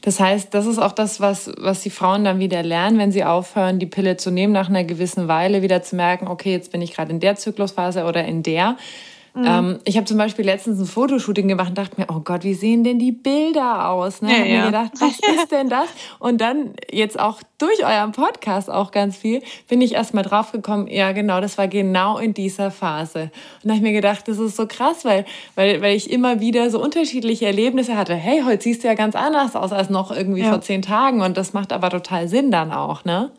[0.03, 3.25] Das heißt, das ist auch das, was, was die Frauen dann wieder lernen, wenn sie
[3.25, 6.83] aufhören, die Pille zu nehmen, nach einer gewissen Weile wieder zu merken, okay, jetzt bin
[6.83, 8.77] ich gerade in der Zyklusphase oder in der.
[9.35, 9.45] Mhm.
[9.47, 12.55] Ähm, ich habe zum Beispiel letztens ein Fotoshooting gemacht und dachte mir, oh Gott, wie
[12.55, 14.23] sehen denn die Bilder aus?
[14.23, 14.31] Ne?
[14.31, 14.59] Ja, habe ja.
[14.61, 15.89] mir gedacht, was ist denn das?
[16.19, 20.53] Und dann jetzt auch durch euren Podcast auch ganz viel, bin ich erst mal drauf
[20.53, 23.31] gekommen, ja genau, das war genau in dieser Phase.
[23.63, 26.41] Und da habe ich mir gedacht, das ist so krass, weil, weil, weil ich immer
[26.41, 28.15] wieder so unterschiedliche Erlebnisse hatte.
[28.15, 30.51] Hey, heute siehst du ja ganz anders aus als noch irgendwie ja.
[30.51, 31.21] vor zehn Tagen.
[31.21, 33.31] Und das macht aber total Sinn dann auch, ne?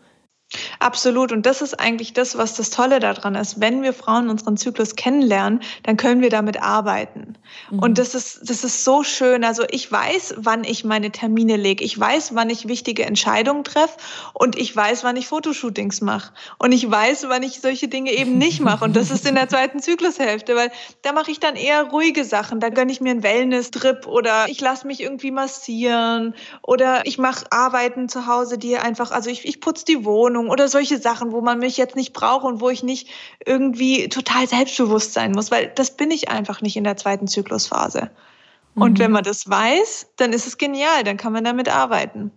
[0.80, 1.32] Absolut.
[1.32, 3.60] Und das ist eigentlich das, was das Tolle daran ist.
[3.60, 7.36] Wenn wir Frauen unseren Zyklus kennenlernen, dann können wir damit arbeiten.
[7.70, 7.80] Mhm.
[7.80, 9.44] Und das ist, das ist so schön.
[9.44, 11.84] Also ich weiß, wann ich meine Termine lege.
[11.84, 13.98] Ich weiß, wann ich wichtige Entscheidungen treffe.
[14.34, 16.34] Und ich weiß, wann ich Fotoshootings mache.
[16.58, 18.86] Und ich weiß, wann ich solche Dinge eben nicht mache.
[18.86, 20.72] Und das ist in der zweiten Zyklushälfte, weil
[21.04, 22.60] da mache ich dann eher ruhige Sachen.
[22.60, 26.34] Da gönne ich mir einen Wellness-Trip oder ich lasse mich irgendwie massieren
[26.64, 30.50] oder ich mache Arbeiten zu Hause, die einfach, also ich, ich putze die Wohnung Wohnung
[30.50, 33.10] oder solche Sachen, wo man mich jetzt nicht braucht und wo ich nicht
[33.46, 38.10] irgendwie total selbstbewusst sein muss, weil das bin ich einfach nicht in der zweiten Zyklusphase.
[38.76, 39.00] Und mhm.
[39.00, 42.32] wenn man das weiß, dann ist es genial, dann kann man damit arbeiten.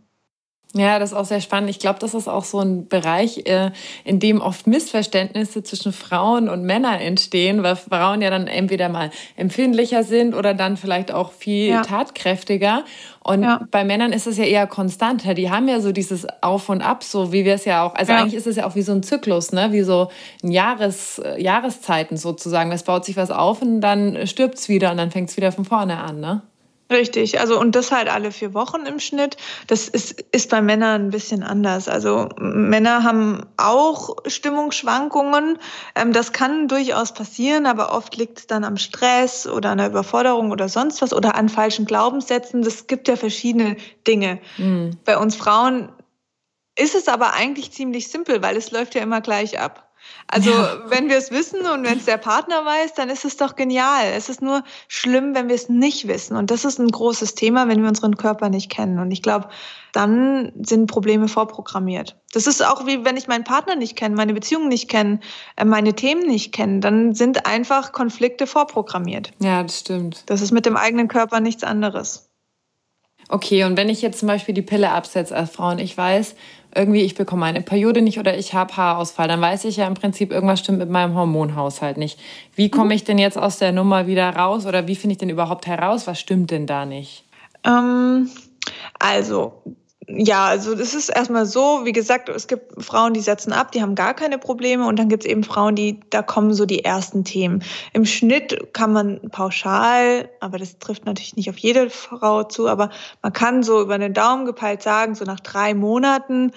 [0.74, 1.68] Ja, das ist auch sehr spannend.
[1.68, 3.72] Ich glaube, das ist auch so ein Bereich, äh,
[4.04, 9.10] in dem oft Missverständnisse zwischen Frauen und Männern entstehen, weil Frauen ja dann entweder mal
[9.36, 11.82] empfindlicher sind oder dann vielleicht auch viel ja.
[11.82, 12.84] tatkräftiger.
[13.22, 13.60] Und ja.
[13.70, 15.34] bei Männern ist es ja eher konstanter.
[15.34, 17.94] Die haben ja so dieses Auf und Ab, so wie wir es ja auch.
[17.94, 18.18] Also ja.
[18.18, 19.72] eigentlich ist es ja auch wie so ein Zyklus, ne?
[19.72, 20.10] Wie so
[20.42, 22.72] ein Jahres, Jahreszeiten sozusagen.
[22.72, 25.52] Es baut sich was auf und dann stirbt es wieder und dann fängt es wieder
[25.52, 26.42] von vorne an, ne?
[26.92, 29.38] Richtig, also und das halt alle vier Wochen im Schnitt.
[29.66, 31.88] Das ist, ist bei Männern ein bisschen anders.
[31.88, 35.58] Also Männer haben auch Stimmungsschwankungen.
[35.94, 39.88] Ähm, das kann durchaus passieren, aber oft liegt es dann am Stress oder an der
[39.88, 42.62] Überforderung oder sonst was oder an falschen Glaubenssätzen.
[42.62, 43.76] Das gibt ja verschiedene
[44.06, 44.38] Dinge.
[44.58, 44.98] Mhm.
[45.06, 45.90] Bei uns Frauen
[46.78, 49.91] ist es aber eigentlich ziemlich simpel, weil es läuft ja immer gleich ab.
[50.28, 50.82] Also ja.
[50.86, 54.06] wenn wir es wissen und wenn es der Partner weiß, dann ist es doch genial.
[54.16, 56.36] Es ist nur schlimm, wenn wir es nicht wissen.
[56.36, 58.98] Und das ist ein großes Thema, wenn wir unseren Körper nicht kennen.
[58.98, 59.48] Und ich glaube,
[59.92, 62.16] dann sind Probleme vorprogrammiert.
[62.32, 65.20] Das ist auch wie wenn ich meinen Partner nicht kenne, meine Beziehungen nicht kenne,
[65.56, 69.32] äh, meine Themen nicht kenne, dann sind einfach Konflikte vorprogrammiert.
[69.38, 70.24] Ja, das stimmt.
[70.26, 72.30] Das ist mit dem eigenen Körper nichts anderes.
[73.28, 76.34] Okay, und wenn ich jetzt zum Beispiel die Pille absetze als Frau und ich weiß,
[76.74, 79.94] irgendwie ich bekomme meine Periode nicht oder ich habe Haarausfall, dann weiß ich ja im
[79.94, 82.18] Prinzip, irgendwas stimmt mit meinem Hormonhaushalt nicht.
[82.54, 82.90] Wie komme mhm.
[82.92, 86.06] ich denn jetzt aus der Nummer wieder raus oder wie finde ich denn überhaupt heraus,
[86.06, 87.24] was stimmt denn da nicht?
[87.64, 88.30] Ähm,
[88.98, 89.62] also,
[90.08, 93.82] Ja, also das ist erstmal so, wie gesagt, es gibt Frauen, die setzen ab, die
[93.82, 96.84] haben gar keine Probleme und dann gibt es eben Frauen, die, da kommen so die
[96.84, 97.62] ersten Themen.
[97.92, 102.90] Im Schnitt kann man pauschal, aber das trifft natürlich nicht auf jede Frau zu, aber
[103.22, 106.50] man kann so über den Daumen gepeilt sagen, so nach drei Monaten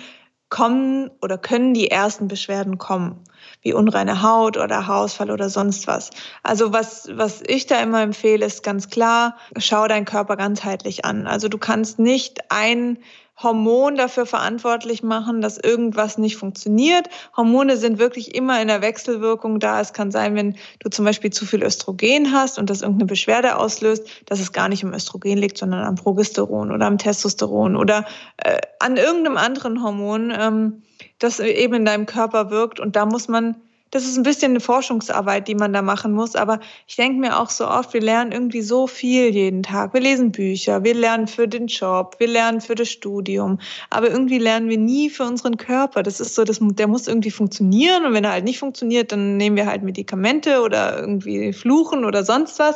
[0.49, 3.23] kommen oder können die ersten Beschwerden kommen,
[3.61, 6.09] wie unreine Haut oder Haarausfall oder sonst was.
[6.41, 11.27] Also was, was ich da immer empfehle, ist ganz klar, schau deinen Körper ganzheitlich an.
[11.27, 12.97] Also du kannst nicht ein
[13.41, 17.09] Hormon dafür verantwortlich machen, dass irgendwas nicht funktioniert.
[17.35, 19.81] Hormone sind wirklich immer in der Wechselwirkung da.
[19.81, 23.57] Es kann sein, wenn du zum Beispiel zu viel Östrogen hast und das irgendeine Beschwerde
[23.57, 28.05] auslöst, dass es gar nicht um Östrogen liegt, sondern am Progesteron oder am Testosteron oder
[28.37, 30.83] äh, an irgendeinem anderen Hormon, ähm,
[31.19, 32.79] das eben in deinem Körper wirkt.
[32.79, 33.55] Und da muss man
[33.95, 36.35] das ist ein bisschen eine Forschungsarbeit, die man da machen muss.
[36.35, 39.93] Aber ich denke mir auch so oft, wir lernen irgendwie so viel jeden Tag.
[39.93, 43.57] Wir lesen Bücher, wir lernen für den Job, wir lernen für das Studium.
[43.89, 46.03] Aber irgendwie lernen wir nie für unseren Körper.
[46.03, 48.05] Das ist so, das, der muss irgendwie funktionieren.
[48.05, 52.25] Und wenn er halt nicht funktioniert, dann nehmen wir halt Medikamente oder irgendwie fluchen oder
[52.25, 52.75] sonst was.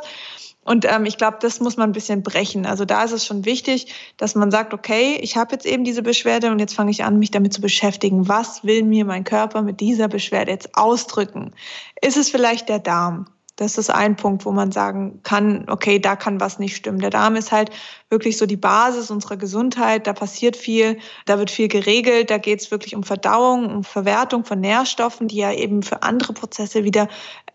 [0.69, 2.67] Und ähm, ich glaube, das muss man ein bisschen brechen.
[2.67, 6.03] Also da ist es schon wichtig, dass man sagt, okay, ich habe jetzt eben diese
[6.03, 8.27] Beschwerde und jetzt fange ich an, mich damit zu beschäftigen.
[8.27, 11.55] Was will mir mein Körper mit dieser Beschwerde jetzt ausdrücken?
[12.03, 13.25] Ist es vielleicht der Darm?
[13.55, 16.99] Das ist ein Punkt, wo man sagen kann, okay, da kann was nicht stimmen.
[16.99, 17.71] Der Darm ist halt
[18.11, 20.05] wirklich so die Basis unserer Gesundheit.
[20.05, 22.29] Da passiert viel, da wird viel geregelt.
[22.29, 26.33] Da geht es wirklich um Verdauung, um Verwertung von Nährstoffen, die ja eben für andere
[26.33, 27.09] Prozesse wieder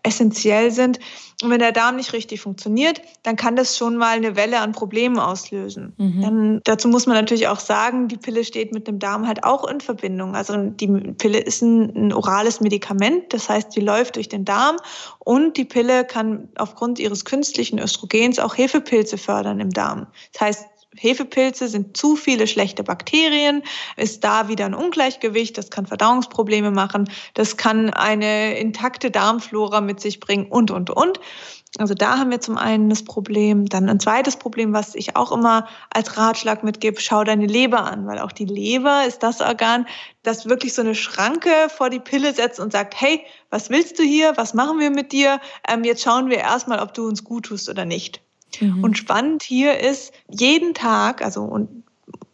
[0.05, 0.99] essentiell sind.
[1.43, 4.71] Und wenn der Darm nicht richtig funktioniert, dann kann das schon mal eine Welle an
[4.71, 5.93] Problemen auslösen.
[5.97, 6.21] Mhm.
[6.21, 9.67] Dann, dazu muss man natürlich auch sagen, die Pille steht mit dem Darm halt auch
[9.67, 10.35] in Verbindung.
[10.35, 14.77] Also die Pille ist ein, ein orales Medikament, das heißt, die läuft durch den Darm
[15.19, 20.07] und die Pille kann aufgrund ihres künstlichen Östrogens auch Hefepilze fördern im Darm.
[20.31, 20.65] Das heißt,
[20.97, 23.63] Hefepilze sind zu viele schlechte Bakterien,
[23.97, 29.99] ist da wieder ein Ungleichgewicht, das kann Verdauungsprobleme machen, das kann eine intakte Darmflora mit
[29.99, 31.19] sich bringen und, und, und.
[31.77, 33.65] Also da haben wir zum einen das Problem.
[33.65, 38.07] Dann ein zweites Problem, was ich auch immer als Ratschlag mitgebe, schau deine Leber an,
[38.07, 39.85] weil auch die Leber ist das Organ,
[40.23, 44.03] das wirklich so eine Schranke vor die Pille setzt und sagt, hey, was willst du
[44.03, 44.33] hier?
[44.37, 45.41] Was machen wir mit dir?
[45.67, 48.24] Ähm, jetzt schauen wir erstmal, ob du uns gut tust oder nicht.
[48.59, 48.83] Mhm.
[48.83, 51.83] Und spannend hier ist, jeden Tag, also und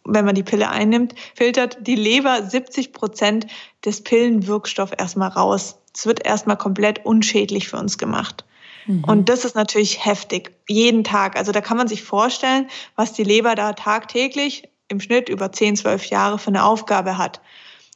[0.04, 3.46] wenn man die Pille einnimmt, filtert die Leber 70 Prozent
[3.84, 5.78] des Pillenwirkstoffs erstmal raus.
[5.94, 8.44] Es wird erstmal komplett unschädlich für uns gemacht.
[8.86, 9.04] Mhm.
[9.04, 11.36] Und das ist natürlich heftig, jeden Tag.
[11.36, 15.76] Also da kann man sich vorstellen, was die Leber da tagtäglich im Schnitt über 10,
[15.76, 17.40] 12 Jahre für eine Aufgabe hat.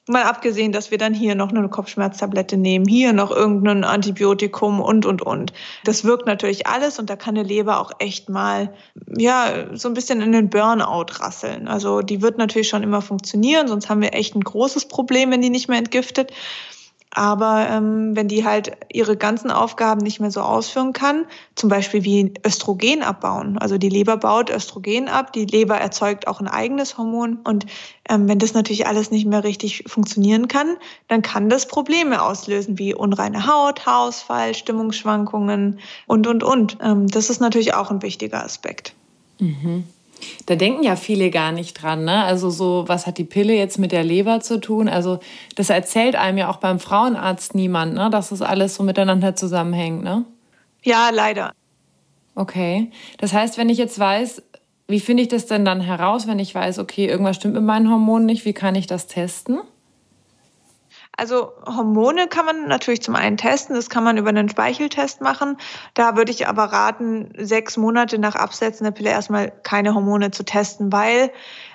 [0.09, 5.05] Mal abgesehen, dass wir dann hier noch eine Kopfschmerztablette nehmen, hier noch irgendein Antibiotikum und,
[5.05, 5.53] und, und.
[5.85, 8.73] Das wirkt natürlich alles und da kann eine Leber auch echt mal,
[9.17, 11.67] ja, so ein bisschen in den Burnout rasseln.
[11.67, 15.43] Also die wird natürlich schon immer funktionieren, sonst haben wir echt ein großes Problem, wenn
[15.43, 16.31] die nicht mehr entgiftet.
[17.17, 21.25] Aber ähm, wenn die halt ihre ganzen Aufgaben nicht mehr so ausführen kann,
[21.55, 26.41] zum Beispiel wie Östrogen abbauen, also die Leber baut Östrogen ab, die Leber erzeugt auch
[26.41, 27.65] ein eigenes Hormon und
[28.11, 30.77] ähm, wenn das natürlich alles nicht mehr richtig funktionieren kann,
[31.09, 36.77] dann kann das Probleme auslösen wie unreine Haut, Haarausfall, Stimmungsschwankungen und, und, und.
[36.83, 38.93] Ähm, das ist natürlich auch ein wichtiger Aspekt.
[39.39, 39.85] Mhm.
[40.47, 42.05] Da denken ja viele gar nicht dran.
[42.05, 42.25] Ne?
[42.25, 44.89] Also so, was hat die Pille jetzt mit der Leber zu tun?
[44.89, 45.19] Also
[45.55, 48.11] das erzählt einem ja auch beim Frauenarzt niemand, ne?
[48.11, 50.03] dass das alles so miteinander zusammenhängt.
[50.03, 50.25] Ne?
[50.83, 51.53] Ja, leider.
[52.35, 52.91] Okay.
[53.19, 54.43] Das heißt, wenn ich jetzt weiß,
[54.89, 57.91] wie finde ich das denn dann heraus, wenn ich weiß, okay, irgendwas stimmt mit meinen
[57.91, 59.59] Hormonen nicht, wie kann ich das testen?
[61.17, 65.57] Also Hormone kann man natürlich zum einen testen, das kann man über einen Speicheltest machen.
[65.95, 70.45] Da würde ich aber raten, sechs Monate nach Absetzen der Pille erstmal keine Hormone zu
[70.45, 71.31] testen, weil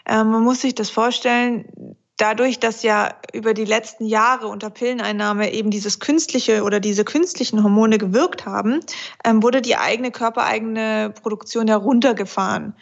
[0.06, 5.52] äh, man muss sich das vorstellen, dadurch, dass ja über die letzten Jahre unter Pilleneinnahme
[5.52, 8.82] eben dieses künstliche oder diese künstlichen Hormone gewirkt haben,
[9.26, 12.76] ähm, wurde die eigene körpereigene Produktion heruntergefahren.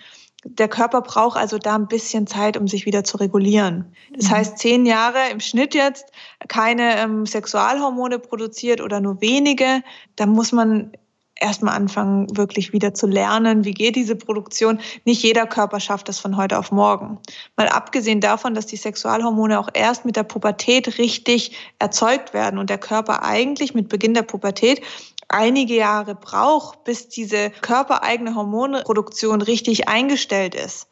[0.45, 3.93] Der Körper braucht also da ein bisschen Zeit, um sich wieder zu regulieren.
[4.15, 4.31] Das mhm.
[4.31, 6.05] heißt, zehn Jahre im Schnitt jetzt
[6.47, 9.83] keine ähm, Sexualhormone produziert oder nur wenige.
[10.15, 10.93] Da muss man
[11.39, 14.79] erstmal anfangen, wirklich wieder zu lernen, wie geht diese Produktion.
[15.05, 17.19] Nicht jeder Körper schafft das von heute auf morgen.
[17.55, 22.69] Mal abgesehen davon, dass die Sexualhormone auch erst mit der Pubertät richtig erzeugt werden und
[22.69, 24.81] der Körper eigentlich mit Beginn der Pubertät
[25.29, 30.87] einige Jahre braucht, bis diese körpereigene Hormonproduktion richtig eingestellt ist.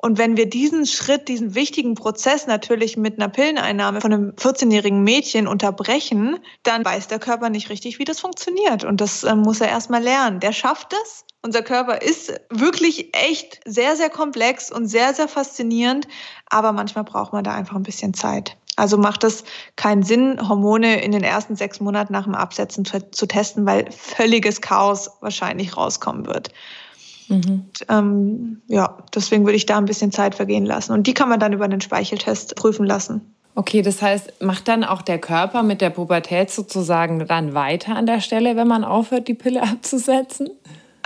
[0.00, 5.02] Und wenn wir diesen Schritt, diesen wichtigen Prozess natürlich mit einer Pilleneinnahme von einem 14-jährigen
[5.02, 8.84] Mädchen unterbrechen, dann weiß der Körper nicht richtig, wie das funktioniert.
[8.84, 10.38] Und das äh, muss er erstmal lernen.
[10.38, 11.24] Der schafft es.
[11.42, 16.06] Unser Körper ist wirklich echt sehr, sehr komplex und sehr, sehr faszinierend.
[16.48, 18.56] Aber manchmal braucht man da einfach ein bisschen Zeit.
[18.78, 19.44] Also macht es
[19.76, 23.90] keinen Sinn, Hormone in den ersten sechs Monaten nach dem Absetzen zu, zu testen, weil
[23.90, 26.50] völliges Chaos wahrscheinlich rauskommen wird.
[27.28, 27.66] Mhm.
[27.88, 30.92] Ähm, ja, deswegen würde ich da ein bisschen Zeit vergehen lassen.
[30.92, 33.34] Und die kann man dann über einen Speicheltest prüfen lassen.
[33.54, 38.06] Okay, das heißt, macht dann auch der Körper mit der Pubertät sozusagen dann weiter an
[38.06, 40.50] der Stelle, wenn man aufhört, die Pille abzusetzen?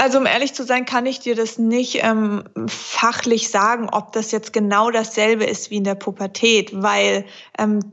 [0.03, 4.33] Also um ehrlich zu sein, kann ich dir das nicht ähm, fachlich sagen, ob das
[4.33, 7.25] jetzt genau dasselbe ist wie in der Pubertät, weil
[7.57, 7.93] ähm,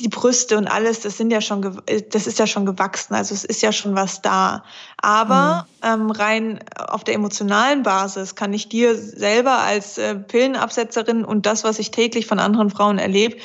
[0.00, 1.80] die Brüste und alles, das sind ja schon,
[2.10, 4.64] das ist ja schon gewachsen, also es ist ja schon was da.
[5.00, 5.88] Aber mhm.
[5.88, 11.62] ähm, rein auf der emotionalen Basis kann ich dir selber als äh, Pillenabsetzerin und das,
[11.62, 13.36] was ich täglich von anderen Frauen erlebe,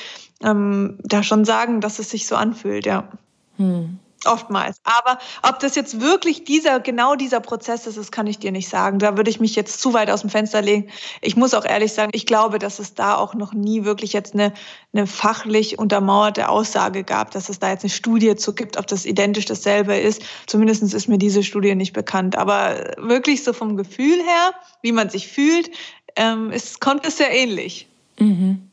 [0.42, 3.06] ähm, da schon sagen, dass es sich so anfühlt, ja.
[3.58, 4.00] Mhm.
[4.24, 4.76] Oftmals.
[4.84, 8.68] Aber ob das jetzt wirklich dieser, genau dieser Prozess ist, das kann ich dir nicht
[8.68, 8.98] sagen.
[8.98, 10.90] Da würde ich mich jetzt zu weit aus dem Fenster legen.
[11.20, 14.34] Ich muss auch ehrlich sagen, ich glaube, dass es da auch noch nie wirklich jetzt
[14.34, 14.52] eine,
[14.92, 19.04] eine fachlich untermauerte Aussage gab, dass es da jetzt eine Studie zu gibt, ob das
[19.06, 20.22] identisch dasselbe ist.
[20.46, 22.36] Zumindest ist mir diese Studie nicht bekannt.
[22.36, 25.70] Aber wirklich so vom Gefühl her, wie man sich fühlt,
[26.16, 27.88] ähm, ist, kommt es sehr ähnlich.
[28.18, 28.68] Mhm.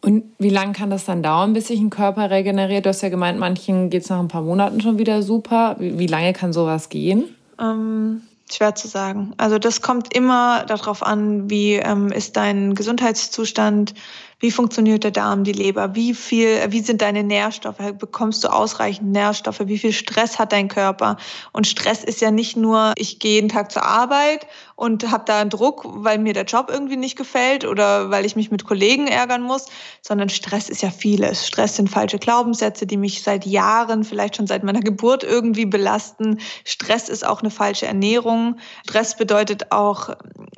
[0.00, 2.86] Und wie lange kann das dann dauern, bis sich ein Körper regeneriert?
[2.86, 5.76] Du hast ja gemeint, manchen geht es nach ein paar Monaten schon wieder super.
[5.78, 7.24] Wie, lange kann sowas gehen?
[7.60, 9.34] Ähm, schwer zu sagen.
[9.36, 13.94] Also das kommt immer darauf an, wie ähm, ist dein Gesundheitszustand,
[14.40, 19.10] wie funktioniert der Darm, die Leber, wie viel, wie sind deine Nährstoffe, bekommst du ausreichend
[19.10, 21.16] Nährstoffe, wie viel Stress hat dein Körper?
[21.52, 24.46] Und Stress ist ja nicht nur, ich gehe jeden Tag zur Arbeit
[24.78, 28.36] und habe da einen Druck, weil mir der Job irgendwie nicht gefällt oder weil ich
[28.36, 29.66] mich mit Kollegen ärgern muss,
[30.02, 31.48] sondern Stress ist ja vieles.
[31.48, 36.38] Stress sind falsche Glaubenssätze, die mich seit Jahren, vielleicht schon seit meiner Geburt irgendwie belasten.
[36.64, 38.58] Stress ist auch eine falsche Ernährung.
[38.88, 40.10] Stress bedeutet auch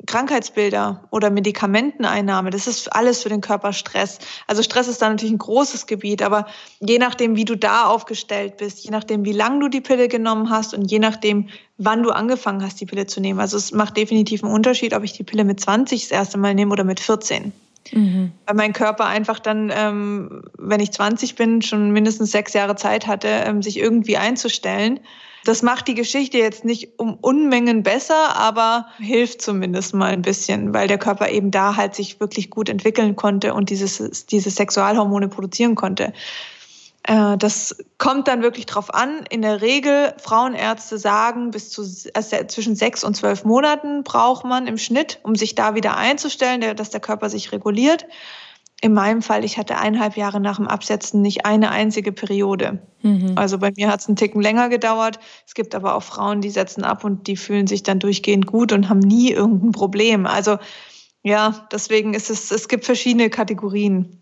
[0.05, 2.51] Krankheitsbilder oder Medikamenteneinnahme.
[2.51, 4.19] Das ist alles für den Körper Stress.
[4.45, 6.45] Also Stress ist da natürlich ein großes Gebiet, aber
[6.79, 10.51] je nachdem, wie du da aufgestellt bist, je nachdem, wie lange du die Pille genommen
[10.51, 11.49] hast und je nachdem,
[11.83, 13.39] wann du angefangen hast, die Pille zu nehmen.
[13.39, 16.53] Also es macht definitiv einen Unterschied, ob ich die Pille mit 20 das erste Mal
[16.53, 17.51] nehme oder mit 14.
[17.91, 18.31] Mhm.
[18.45, 23.07] Weil mein Körper einfach dann, ähm, wenn ich 20 bin, schon mindestens sechs Jahre Zeit
[23.07, 24.99] hatte, ähm, sich irgendwie einzustellen.
[25.43, 30.75] Das macht die Geschichte jetzt nicht um Unmengen besser, aber hilft zumindest mal ein bisschen,
[30.75, 35.29] weil der Körper eben da halt sich wirklich gut entwickeln konnte und dieses, diese Sexualhormone
[35.29, 36.13] produzieren konnte.
[37.03, 39.25] Äh, das kommt dann wirklich drauf an.
[39.29, 41.81] In der Regel, Frauenärzte sagen, bis zu
[42.13, 46.75] also zwischen sechs und zwölf Monaten braucht man im Schnitt, um sich da wieder einzustellen,
[46.75, 48.05] dass der Körper sich reguliert.
[48.83, 52.79] In meinem Fall, ich hatte eineinhalb Jahre nach dem Absetzen nicht eine einzige Periode.
[53.03, 53.33] Mhm.
[53.35, 55.19] Also bei mir hat es einen Ticken länger gedauert.
[55.45, 58.73] Es gibt aber auch Frauen, die setzen ab und die fühlen sich dann durchgehend gut
[58.73, 60.25] und haben nie irgendein Problem.
[60.25, 60.57] Also
[61.21, 64.20] ja, deswegen ist es, es gibt verschiedene Kategorien.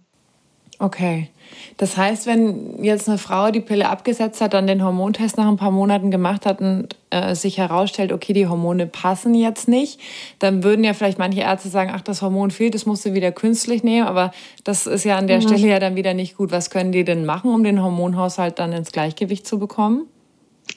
[0.82, 1.28] Okay.
[1.76, 5.58] Das heißt, wenn jetzt eine Frau die Pille abgesetzt hat, dann den Hormontest nach ein
[5.58, 10.00] paar Monaten gemacht hat und äh, sich herausstellt, okay, die Hormone passen jetzt nicht,
[10.40, 13.34] dann würden ja vielleicht manche Ärzte sagen, ach, das Hormon fehlt, das musst du wieder
[13.34, 14.32] künstlich nehmen, aber
[14.64, 15.42] das ist ja an der mhm.
[15.42, 16.52] Stelle ja dann wieder nicht gut.
[16.52, 20.06] Was können die denn machen, um den Hormonhaushalt dann ins Gleichgewicht zu bekommen?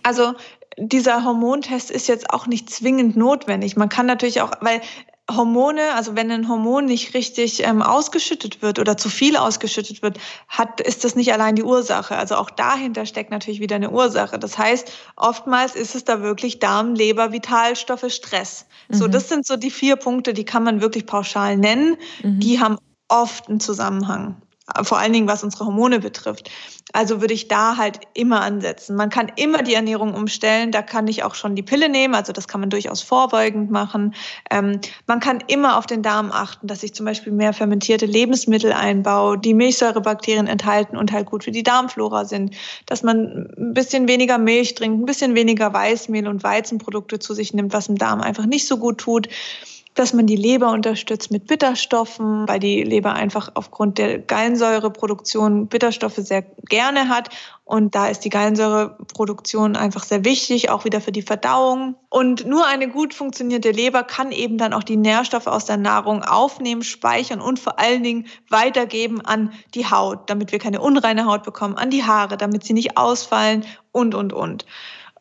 [0.02, 0.32] Also
[0.78, 3.76] dieser Hormontest ist jetzt auch nicht zwingend notwendig.
[3.76, 4.80] Man kann natürlich auch, weil
[5.36, 10.18] Hormone, also wenn ein Hormon nicht richtig ähm, ausgeschüttet wird oder zu viel ausgeschüttet wird,
[10.48, 12.16] hat, ist das nicht allein die Ursache.
[12.16, 14.38] Also auch dahinter steckt natürlich wieder eine Ursache.
[14.38, 18.66] Das heißt, oftmals ist es da wirklich Darm, Leber, Vitalstoffe, Stress.
[18.88, 18.94] Mhm.
[18.94, 21.96] So, das sind so die vier Punkte, die kann man wirklich pauschal nennen.
[22.22, 22.40] Mhm.
[22.40, 24.36] Die haben oft einen Zusammenhang
[24.82, 26.50] vor allen Dingen was unsere Hormone betrifft.
[26.92, 28.96] Also würde ich da halt immer ansetzen.
[28.96, 30.72] Man kann immer die Ernährung umstellen.
[30.72, 32.14] Da kann ich auch schon die Pille nehmen.
[32.14, 34.14] Also das kann man durchaus vorbeugend machen.
[34.50, 38.72] Ähm, man kann immer auf den Darm achten, dass ich zum Beispiel mehr fermentierte Lebensmittel
[38.72, 42.54] einbaue, die Milchsäurebakterien enthalten und halt gut für die Darmflora sind.
[42.86, 47.54] Dass man ein bisschen weniger Milch trinkt, ein bisschen weniger Weißmehl und Weizenprodukte zu sich
[47.54, 49.28] nimmt, was im Darm einfach nicht so gut tut
[49.94, 56.16] dass man die Leber unterstützt mit Bitterstoffen, weil die Leber einfach aufgrund der Gallensäureproduktion Bitterstoffe
[56.16, 57.28] sehr gerne hat.
[57.64, 61.94] Und da ist die Gallensäureproduktion einfach sehr wichtig, auch wieder für die Verdauung.
[62.08, 66.22] Und nur eine gut funktionierte Leber kann eben dann auch die Nährstoffe aus der Nahrung
[66.22, 71.42] aufnehmen, speichern und vor allen Dingen weitergeben an die Haut, damit wir keine unreine Haut
[71.42, 74.64] bekommen, an die Haare, damit sie nicht ausfallen und, und, und.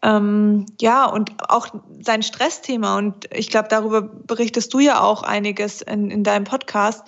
[0.03, 1.67] Ähm, ja, und auch
[2.01, 2.97] sein Stressthema.
[2.97, 7.03] Und ich glaube, darüber berichtest du ja auch einiges in, in deinem Podcast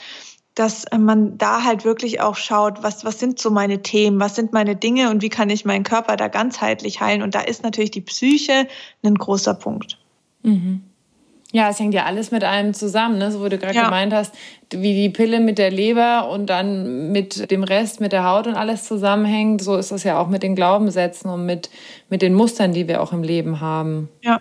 [0.55, 4.53] dass man da halt wirklich auch schaut, was, was sind so meine Themen, was sind
[4.53, 7.23] meine Dinge und wie kann ich meinen Körper da ganzheitlich heilen.
[7.23, 8.67] Und da ist natürlich die Psyche
[9.03, 9.97] ein großer Punkt.
[10.43, 10.83] Mhm.
[11.51, 13.31] Ja, es hängt ja alles mit einem zusammen, ne?
[13.31, 13.85] so wo du gerade ja.
[13.85, 14.33] gemeint hast,
[14.81, 18.55] wie die Pille mit der Leber und dann mit dem Rest, mit der Haut und
[18.55, 19.61] alles zusammenhängt.
[19.61, 21.69] So ist das ja auch mit den Glaubenssätzen und mit,
[22.09, 24.09] mit den Mustern, die wir auch im Leben haben.
[24.21, 24.39] Ja.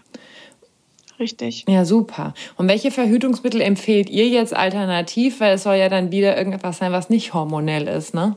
[1.19, 1.65] Richtig.
[1.69, 2.35] Ja, super.
[2.57, 5.41] Und welche Verhütungsmittel empfehlt ihr jetzt alternativ?
[5.41, 8.37] Weil es soll ja dann wieder irgendetwas sein, was nicht hormonell ist, ne?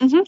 [0.00, 0.24] Mhm.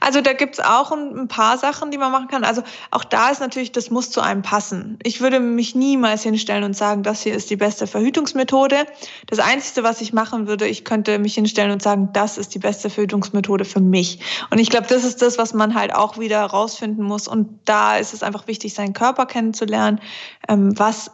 [0.00, 2.44] Also da gibt es auch ein, paar Sachen, die man machen kann.
[2.44, 4.98] Also auch da ist natürlich, das muss zu einem passen.
[5.02, 8.86] Ich würde mich niemals hinstellen und sagen, das hier ist die beste Verhütungsmethode.
[9.26, 12.58] Das Einzige, was ich machen würde, ich könnte mich hinstellen und sagen, das ist die
[12.58, 14.20] beste Verhütungsmethode für mich.
[14.50, 17.28] Und ich glaube, das ist das, was man halt auch wieder rausfinden muss.
[17.28, 20.00] Und da ist es einfach wichtig, seinen Körper kennenzulernen,
[20.48, 21.12] ähm, was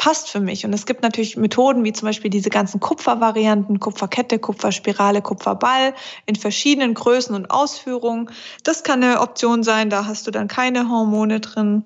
[0.00, 0.64] passt für mich.
[0.64, 5.92] Und es gibt natürlich Methoden wie zum Beispiel diese ganzen Kupfervarianten, Kupferkette, Kupferspirale, Kupferball
[6.24, 8.30] in verschiedenen Größen und Ausführungen.
[8.64, 11.84] Das kann eine Option sein, da hast du dann keine Hormone drin.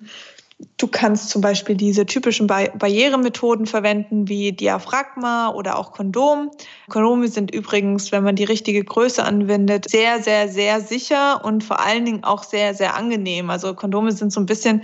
[0.77, 6.51] Du kannst zum Beispiel diese typischen Barrieremethoden verwenden wie Diaphragma oder auch Kondom.
[6.87, 11.81] Kondome sind übrigens, wenn man die richtige Größe anwendet, sehr, sehr, sehr sicher und vor
[11.81, 13.49] allen Dingen auch sehr, sehr angenehm.
[13.49, 14.83] Also Kondome sind so ein bisschen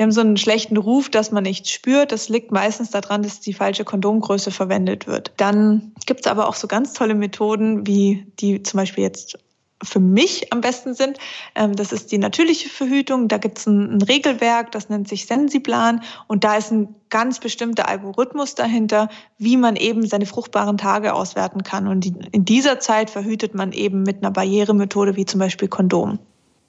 [0.00, 2.10] die haben so einen schlechten Ruf, dass man nichts spürt.
[2.10, 5.30] Das liegt meistens daran, dass die falsche Kondomgröße verwendet wird.
[5.36, 9.38] Dann gibt es aber auch so ganz tolle Methoden, wie die zum Beispiel jetzt
[9.82, 11.18] für mich am besten sind.
[11.54, 13.28] Ähm, das ist die natürliche Verhütung.
[13.28, 16.02] Da gibt es ein, Regelwerk, das nennt sich Sensiplan.
[16.28, 21.62] Und da ist ein ganz bestimmter Algorithmus dahinter, wie man eben seine fruchtbaren Tage auswerten
[21.62, 21.86] kann.
[21.86, 26.18] Und in dieser Zeit verhütet man eben mit einer Barrieremethode wie zum Beispiel Kondom.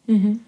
[0.07, 0.41] Mhm.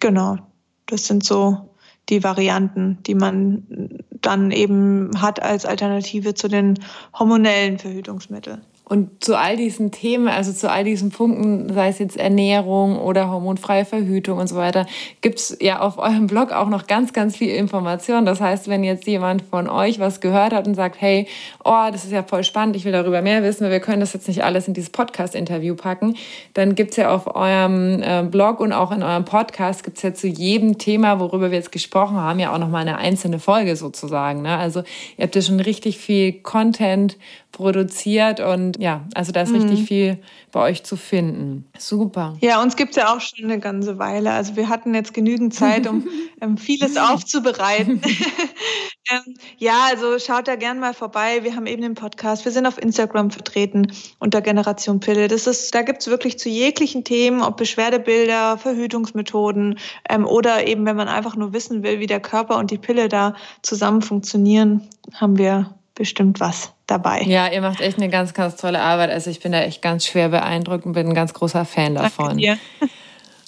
[0.00, 0.38] Genau.
[0.86, 1.69] Das sind so
[2.10, 6.78] die Varianten, die man dann eben hat als Alternative zu den
[7.18, 8.62] hormonellen Verhütungsmitteln.
[8.90, 13.30] Und zu all diesen Themen, also zu all diesen Punkten, sei es jetzt Ernährung oder
[13.30, 14.84] hormonfreie Verhütung und so weiter,
[15.20, 18.26] gibt es ja auf eurem Blog auch noch ganz, ganz viel Information.
[18.26, 21.28] Das heißt, wenn jetzt jemand von euch was gehört hat und sagt, hey,
[21.64, 24.12] oh, das ist ja voll spannend, ich will darüber mehr wissen, weil wir können das
[24.12, 26.16] jetzt nicht alles in dieses Podcast-Interview packen,
[26.54, 30.02] dann gibt es ja auf eurem äh, Blog und auch in eurem Podcast, gibt es
[30.02, 33.76] ja zu jedem Thema, worüber wir jetzt gesprochen haben, ja auch nochmal eine einzelne Folge
[33.76, 34.42] sozusagen.
[34.42, 34.56] Ne?
[34.56, 34.80] Also
[35.16, 37.16] ihr habt ja schon richtig viel Content
[37.52, 39.56] produziert und ja, also da ist mhm.
[39.56, 40.18] richtig viel
[40.52, 41.66] bei euch zu finden.
[41.78, 42.38] Super.
[42.40, 44.32] Ja, uns gibt es ja auch schon eine ganze Weile.
[44.32, 46.08] Also wir hatten jetzt genügend Zeit, um
[46.40, 48.00] ähm, vieles aufzubereiten.
[49.10, 51.44] ähm, ja, also schaut da gern mal vorbei.
[51.44, 52.46] Wir haben eben den Podcast.
[52.46, 55.28] Wir sind auf Instagram vertreten unter Generation Pille.
[55.28, 59.78] Das ist, da gibt es wirklich zu jeglichen Themen, ob Beschwerdebilder, Verhütungsmethoden
[60.08, 63.10] ähm, oder eben, wenn man einfach nur wissen will, wie der Körper und die Pille
[63.10, 67.22] da zusammen funktionieren, haben wir bestimmt was dabei.
[67.22, 69.10] Ja, ihr macht echt eine ganz, ganz tolle Arbeit.
[69.10, 72.38] Also ich bin da echt ganz schwer beeindruckt und bin ein ganz großer Fan davon.
[72.38, 72.58] Danke dir.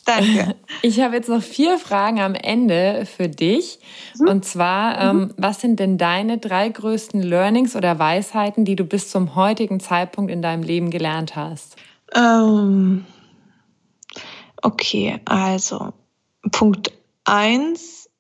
[0.05, 0.57] Danke.
[0.83, 3.79] Ich habe jetzt noch vier Fragen am Ende für dich.
[4.19, 4.29] Mhm.
[4.29, 5.21] Und zwar, mhm.
[5.21, 9.79] ähm, was sind denn deine drei größten Learnings oder Weisheiten, die du bis zum heutigen
[9.79, 11.77] Zeitpunkt in deinem Leben gelernt hast?
[12.15, 13.05] Ähm,
[14.61, 15.93] okay, also
[16.51, 16.93] Punkt
[17.25, 18.11] eins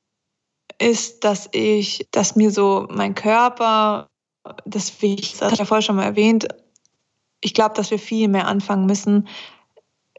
[0.78, 4.08] ist, dass ich, dass mir so mein Körper
[4.64, 6.48] das das habe ich ja vorher schon mal erwähnt,
[7.40, 9.28] ich glaube, dass wir viel mehr anfangen müssen,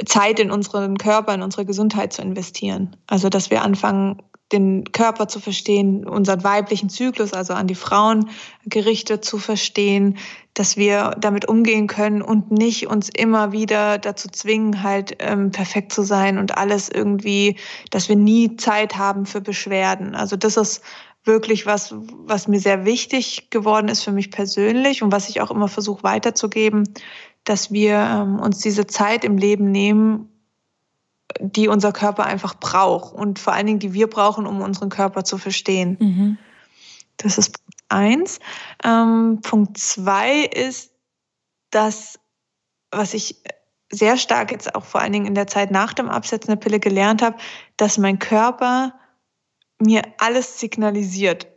[0.06, 2.96] Zeit in unseren Körper, in unsere Gesundheit zu investieren.
[3.08, 4.22] Also, dass wir anfangen,
[4.52, 8.30] den Körper zu verstehen, unseren weiblichen Zyklus, also an die Frauen
[8.66, 10.18] gerichtet zu verstehen,
[10.54, 15.92] dass wir damit umgehen können und nicht uns immer wieder dazu zwingen, halt ähm, perfekt
[15.92, 17.58] zu sein und alles irgendwie,
[17.90, 20.14] dass wir nie Zeit haben für Beschwerden.
[20.14, 20.84] Also das ist
[21.26, 25.52] wirklich was, was mir sehr wichtig geworden ist für mich persönlich und was ich auch
[25.52, 26.84] immer versuche weiterzugeben,
[27.44, 30.30] dass wir ähm, uns diese Zeit im Leben nehmen,
[31.40, 35.24] die unser Körper einfach braucht und vor allen Dingen, die wir brauchen, um unseren Körper
[35.24, 35.98] zu verstehen.
[36.00, 36.38] Mhm.
[37.18, 38.40] Das ist Punkt eins.
[38.84, 40.92] Ähm, Punkt zwei ist,
[41.72, 42.20] dass,
[42.92, 43.42] was ich
[43.90, 46.80] sehr stark jetzt auch vor allen Dingen in der Zeit nach dem Absetzen der Pille
[46.80, 47.38] gelernt habe,
[47.78, 48.94] dass mein Körper
[49.80, 51.48] mir alles signalisiert.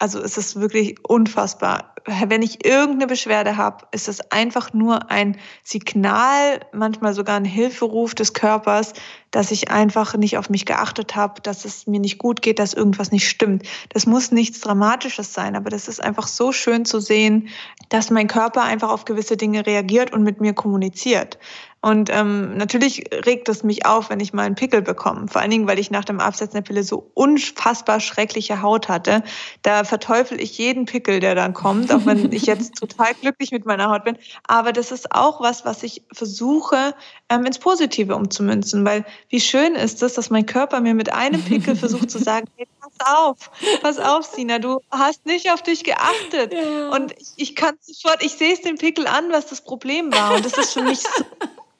[0.00, 1.94] Also es ist wirklich unfassbar.
[2.06, 8.14] Wenn ich irgendeine Beschwerde habe, ist es einfach nur ein Signal, manchmal sogar ein Hilferuf
[8.14, 8.94] des Körpers,
[9.30, 12.72] dass ich einfach nicht auf mich geachtet habe, dass es mir nicht gut geht, dass
[12.72, 13.68] irgendwas nicht stimmt.
[13.90, 17.48] Das muss nichts Dramatisches sein, aber das ist einfach so schön zu sehen,
[17.90, 21.38] dass mein Körper einfach auf gewisse Dinge reagiert und mit mir kommuniziert.
[21.82, 25.28] Und ähm, natürlich regt es mich auf, wenn ich mal einen Pickel bekomme.
[25.28, 29.22] Vor allen Dingen, weil ich nach dem Absetzen der Pille so unfassbar schreckliche Haut hatte.
[29.62, 33.64] Da verteufel ich jeden Pickel, der dann kommt, auch wenn ich jetzt total glücklich mit
[33.64, 34.18] meiner Haut bin.
[34.46, 36.94] Aber das ist auch was, was ich versuche,
[37.30, 38.84] ähm, ins Positive umzumünzen.
[38.84, 42.46] Weil wie schön ist es, dass mein Körper mir mit einem Pickel versucht zu sagen,
[42.56, 43.50] hey, pass auf,
[43.80, 46.52] pass auf, Sina, du hast nicht auf dich geachtet.
[46.52, 46.90] Ja.
[46.90, 50.34] Und ich, ich kann sofort, ich sehe es dem Pickel an, was das Problem war.
[50.34, 51.24] Und das ist für mich so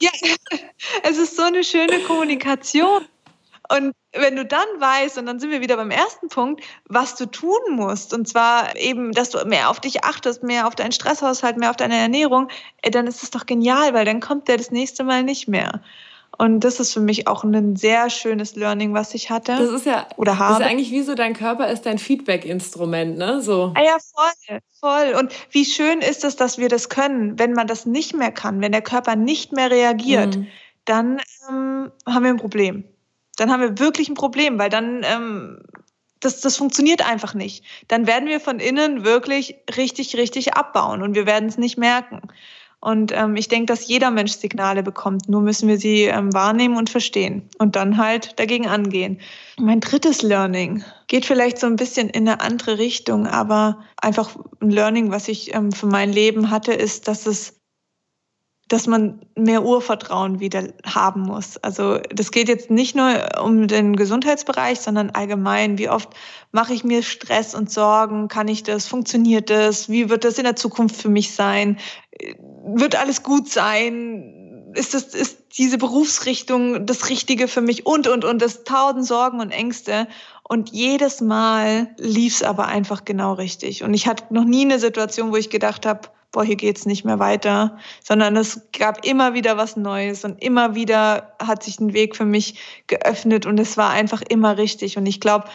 [0.01, 0.11] ja,
[1.03, 3.05] es ist so eine schöne Kommunikation.
[3.69, 7.25] Und wenn du dann weißt, und dann sind wir wieder beim ersten Punkt, was du
[7.25, 11.55] tun musst, und zwar eben, dass du mehr auf dich achtest, mehr auf deinen Stresshaushalt,
[11.55, 12.49] mehr auf deine Ernährung,
[12.81, 15.81] äh, dann ist es doch genial, weil dann kommt der das nächste Mal nicht mehr.
[16.41, 19.57] Und das ist für mich auch ein sehr schönes Learning, was ich hatte.
[19.57, 20.55] Das ist ja, oder habe.
[20.55, 23.43] Das ist eigentlich wie so, dein Körper ist dein Feedback-Instrument, ne?
[23.43, 23.71] So.
[23.75, 25.19] Ah ja, voll, voll.
[25.19, 27.37] Und wie schön ist es, dass wir das können.
[27.37, 30.47] Wenn man das nicht mehr kann, wenn der Körper nicht mehr reagiert, mhm.
[30.85, 32.85] dann ähm, haben wir ein Problem.
[33.37, 35.59] Dann haben wir wirklich ein Problem, weil dann ähm,
[36.21, 37.63] das, das funktioniert einfach nicht.
[37.87, 42.21] Dann werden wir von innen wirklich richtig, richtig abbauen und wir werden es nicht merken.
[42.81, 45.29] Und ähm, ich denke, dass jeder Mensch Signale bekommt.
[45.29, 49.19] Nur müssen wir sie ähm, wahrnehmen und verstehen und dann halt dagegen angehen.
[49.59, 54.71] Mein drittes Learning geht vielleicht so ein bisschen in eine andere Richtung, aber einfach ein
[54.71, 57.61] Learning, was ich ähm, für mein Leben hatte, ist, dass es
[58.71, 61.57] dass man mehr Urvertrauen wieder haben muss.
[61.57, 63.11] Also das geht jetzt nicht nur
[63.43, 65.77] um den Gesundheitsbereich, sondern allgemein.
[65.77, 66.09] Wie oft
[66.53, 68.29] mache ich mir Stress und Sorgen?
[68.29, 68.87] Kann ich das?
[68.87, 69.89] Funktioniert das?
[69.89, 71.79] Wie wird das in der Zukunft für mich sein?
[72.65, 74.71] Wird alles gut sein?
[74.73, 77.85] Ist das, ist diese Berufsrichtung das Richtige für mich?
[77.85, 80.07] Und, und, und, das tausend Sorgen und Ängste.
[80.43, 83.83] Und jedes Mal lief es aber einfach genau richtig.
[83.83, 87.03] Und ich hatte noch nie eine Situation, wo ich gedacht habe, boah, hier geht's nicht
[87.03, 91.93] mehr weiter, sondern es gab immer wieder was Neues und immer wieder hat sich ein
[91.93, 92.55] Weg für mich
[92.87, 94.97] geöffnet und es war einfach immer richtig.
[94.97, 95.45] Und ich glaube,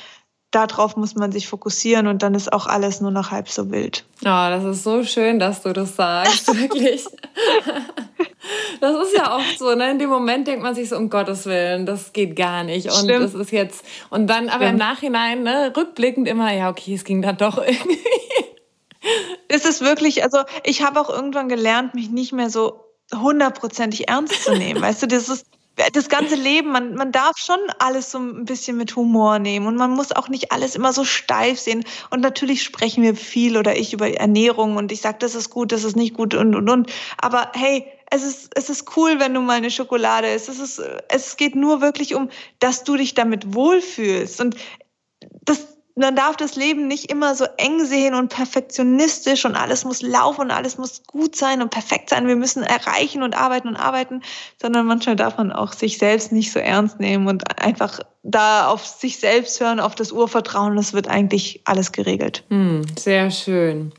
[0.50, 4.04] darauf muss man sich fokussieren und dann ist auch alles nur noch halb so wild.
[4.22, 7.04] Oh, das ist so schön, dass du das sagst, wirklich.
[8.80, 9.90] Das ist ja oft so, ne?
[9.90, 12.86] In dem Moment denkt man sich so, um Gottes Willen, das geht gar nicht.
[12.86, 13.24] Und Stimmt.
[13.24, 14.70] das ist jetzt, und dann aber Stimmt.
[14.72, 17.98] im Nachhinein, ne, rückblickend immer, ja, okay, es ging dann doch irgendwie.
[19.48, 22.80] Es ist wirklich, also ich habe auch irgendwann gelernt, mich nicht mehr so
[23.14, 24.82] hundertprozentig ernst zu nehmen.
[24.82, 25.46] Weißt du, das ist
[25.92, 29.76] das ganze Leben, man, man darf schon alles so ein bisschen mit Humor nehmen und
[29.76, 31.84] man muss auch nicht alles immer so steif sehen.
[32.10, 35.72] Und natürlich sprechen wir viel oder ich über Ernährung und ich sage, das ist gut,
[35.72, 36.92] das ist nicht gut und und und.
[37.18, 40.48] Aber hey, es ist, es ist cool, wenn du mal eine Schokolade isst.
[40.48, 44.40] Es, ist, es geht nur wirklich um, dass du dich damit wohlfühlst.
[44.40, 44.56] Und
[45.96, 50.42] man darf das Leben nicht immer so eng sehen und perfektionistisch und alles muss laufen
[50.42, 52.28] und alles muss gut sein und perfekt sein.
[52.28, 54.22] Wir müssen erreichen und arbeiten und arbeiten,
[54.60, 58.84] sondern manchmal darf man auch sich selbst nicht so ernst nehmen und einfach da auf
[58.84, 60.76] sich selbst hören, auf das Urvertrauen.
[60.76, 62.44] Das wird eigentlich alles geregelt.
[62.50, 63.92] Hm, sehr schön.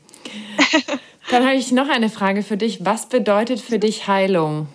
[1.30, 2.84] Dann habe ich noch eine Frage für dich.
[2.84, 4.68] Was bedeutet für dich Heilung?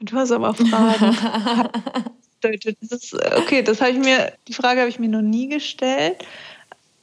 [0.00, 1.16] Du hast aber Fragen.
[2.40, 6.16] das ist, okay, das habe ich mir, die Frage habe ich mir noch nie gestellt.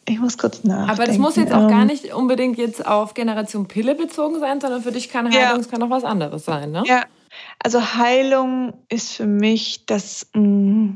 [0.08, 0.91] Ich muss kurz nachdenken.
[0.91, 4.60] Aber das muss jetzt auch gar ähm, nicht unbedingt jetzt auf Generation Pille bezogen sein,
[4.60, 5.56] sondern für dich kann Heilung, ja.
[5.58, 6.84] es kann auch was anderes sein, ne?
[6.86, 7.04] Ja.
[7.64, 10.91] Also Heilung ist für mich das, mm,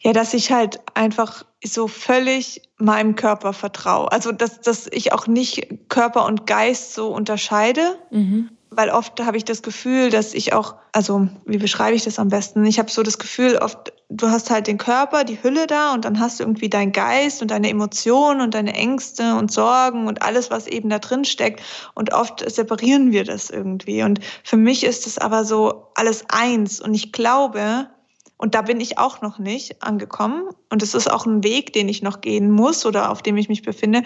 [0.00, 4.10] ja, dass ich halt einfach so völlig meinem Körper vertraue.
[4.10, 7.98] Also dass, dass ich auch nicht Körper und Geist so unterscheide.
[8.10, 12.18] Mhm weil oft habe ich das Gefühl, dass ich auch, also wie beschreibe ich das
[12.18, 12.64] am besten?
[12.64, 16.04] Ich habe so das Gefühl, oft du hast halt den Körper, die Hülle da und
[16.04, 20.22] dann hast du irgendwie deinen Geist und deine Emotionen und deine Ängste und Sorgen und
[20.22, 21.62] alles, was eben da drin steckt.
[21.94, 24.02] Und oft separieren wir das irgendwie.
[24.02, 26.80] Und für mich ist es aber so alles eins.
[26.80, 27.88] Und ich glaube,
[28.36, 30.48] und da bin ich auch noch nicht angekommen.
[30.68, 33.48] Und es ist auch ein Weg, den ich noch gehen muss oder auf dem ich
[33.48, 34.02] mich befinde,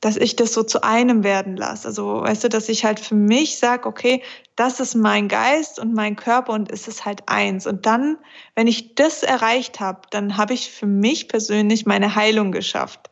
[0.00, 1.88] dass ich das so zu einem werden lasse.
[1.88, 4.22] Also, weißt du, dass ich halt für mich sage, okay,
[4.54, 7.66] das ist mein Geist und mein Körper und es ist halt eins.
[7.66, 8.18] Und dann,
[8.54, 13.10] wenn ich das erreicht habe, dann habe ich für mich persönlich meine Heilung geschafft.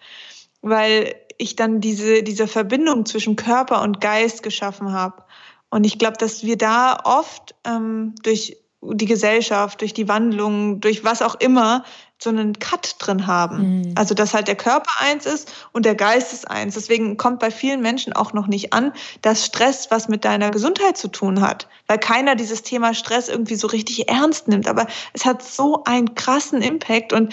[0.63, 5.25] Weil ich dann diese, diese Verbindung zwischen Körper und Geist geschaffen habe.
[5.71, 11.05] Und ich glaube, dass wir da oft ähm, durch die Gesellschaft, durch die Wandlung, durch
[11.05, 11.85] was auch immer,
[12.23, 13.81] so einen Cut drin haben.
[13.81, 13.95] Mhm.
[13.95, 16.75] Also, dass halt der Körper eins ist und der Geist ist eins.
[16.75, 20.99] Deswegen kommt bei vielen Menschen auch noch nicht an, dass Stress was mit deiner Gesundheit
[20.99, 24.69] zu tun hat, weil keiner dieses Thema Stress irgendwie so richtig ernst nimmt.
[24.69, 27.33] Aber es hat so einen krassen Impact und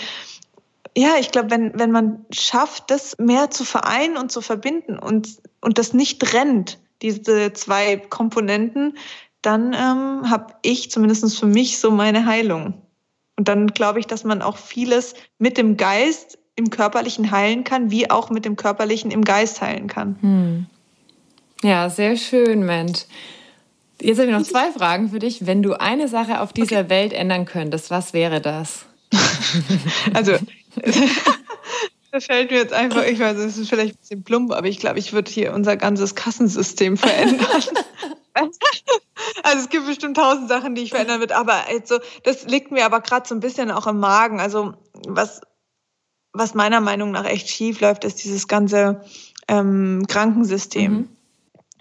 [0.95, 5.37] ja, ich glaube, wenn, wenn man schafft, das mehr zu vereinen und zu verbinden und,
[5.61, 8.97] und das nicht trennt, diese zwei Komponenten,
[9.47, 12.81] dann ähm, habe ich zumindest für mich so meine Heilung.
[13.37, 17.89] Und dann glaube ich, dass man auch vieles mit dem Geist im Körperlichen heilen kann,
[17.89, 20.17] wie auch mit dem Körperlichen im Geist heilen kann.
[20.21, 20.65] Hm.
[21.63, 23.05] Ja, sehr schön, Mensch.
[24.01, 25.45] Jetzt habe ich noch zwei Fragen für dich.
[25.45, 26.89] Wenn du eine Sache auf dieser okay.
[26.89, 28.85] Welt ändern könntest, was wäre das?
[30.13, 30.33] also,
[32.17, 34.79] da fällt mir jetzt einfach, ich weiß, es ist vielleicht ein bisschen plump, aber ich
[34.79, 37.47] glaube, ich würde hier unser ganzes Kassensystem verändern.
[39.41, 42.85] Also es gibt bestimmt tausend Sachen, die ich verändern würde, aber also, das liegt mir
[42.85, 44.39] aber gerade so ein bisschen auch im Magen.
[44.39, 44.75] Also
[45.07, 45.41] was,
[46.33, 49.01] was meiner Meinung nach echt schief läuft, ist dieses ganze
[49.47, 50.91] ähm, Krankensystem.
[50.91, 51.16] Mhm.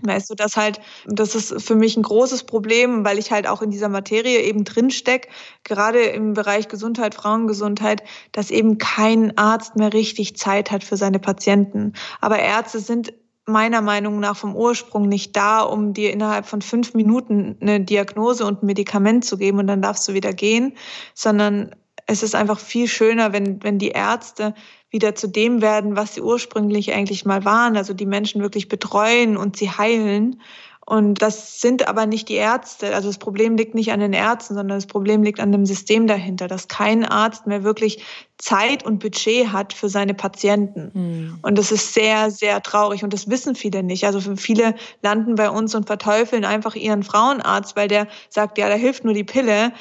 [0.03, 3.62] Weißt du, das halt, das ist für mich ein großes Problem, weil ich halt auch
[3.62, 5.28] in dieser Materie eben drinsteck,
[5.64, 11.18] gerade im Bereich Gesundheit, Frauengesundheit, dass eben kein Arzt mehr richtig Zeit hat für seine
[11.18, 11.94] Patienten.
[12.20, 13.14] Aber Ärzte sind
[13.47, 18.44] meiner Meinung nach vom Ursprung nicht da, um dir innerhalb von fünf Minuten eine Diagnose
[18.44, 20.76] und ein Medikament zu geben und dann darfst du wieder gehen,
[21.14, 21.74] sondern
[22.07, 24.54] es ist einfach viel schöner, wenn, wenn die Ärzte
[24.90, 29.36] wieder zu dem werden, was sie ursprünglich eigentlich mal waren, also die Menschen wirklich betreuen
[29.36, 30.40] und sie heilen.
[30.88, 32.94] Und das sind aber nicht die Ärzte.
[32.94, 36.07] Also das Problem liegt nicht an den Ärzten, sondern das Problem liegt an dem System
[36.07, 38.04] dahinter, dass kein Arzt mehr wirklich
[38.38, 40.90] Zeit und Budget hat für seine Patienten.
[40.94, 41.38] Mhm.
[41.42, 43.02] Und das ist sehr, sehr traurig.
[43.02, 44.07] Und das wissen viele nicht.
[44.07, 48.76] Also viele landen bei uns und verteufeln einfach ihren Frauenarzt, weil der sagt, ja, da
[48.76, 49.72] hilft nur die Pille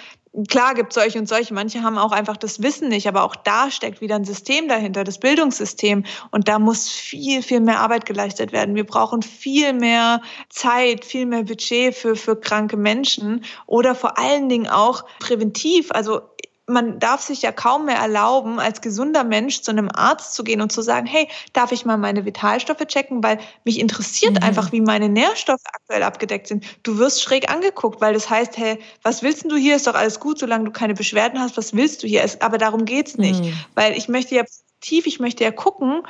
[0.48, 1.54] klar gibt es solche und solche.
[1.54, 5.04] Manche haben auch einfach das Wissen nicht, aber auch da steckt wieder ein System dahinter,
[5.04, 6.04] das Bildungssystem.
[6.32, 8.76] Und da muss viel, viel mehr Arbeit geleistet werden.
[8.76, 14.50] Wir brauchen viel mehr Zeit, viel mehr Budget für, für kranke Menschen oder vor allen
[14.50, 15.92] Dingen auch präventiv.
[15.92, 16.22] Also
[16.68, 20.62] man darf sich ja kaum mehr erlauben, als gesunder Mensch zu einem Arzt zu gehen
[20.62, 24.44] und zu sagen, hey, darf ich mal meine Vitalstoffe checken, weil mich interessiert mhm.
[24.44, 26.66] einfach, wie meine Nährstoffe aktuell abgedeckt sind.
[26.84, 29.76] Du wirst schräg angeguckt, weil das heißt, hey, was willst du hier?
[29.76, 31.58] Ist doch alles gut, solange du keine Beschwerden hast.
[31.58, 32.26] Was willst du hier?
[32.40, 33.54] Aber darum geht's nicht, mhm.
[33.76, 34.44] weil ich möchte ja
[34.86, 36.04] tief, ich möchte ja gucken,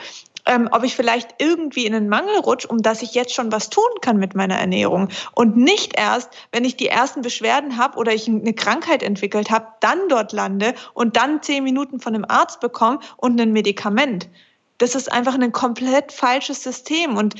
[0.45, 3.69] ähm, ob ich vielleicht irgendwie in einen Mangel rutsche, um dass ich jetzt schon was
[3.69, 5.09] tun kann mit meiner Ernährung.
[5.33, 9.67] Und nicht erst, wenn ich die ersten Beschwerden habe oder ich eine Krankheit entwickelt habe,
[9.79, 14.29] dann dort lande und dann zehn Minuten von einem Arzt bekomme und ein Medikament.
[14.77, 17.17] Das ist einfach ein komplett falsches System.
[17.17, 17.35] Und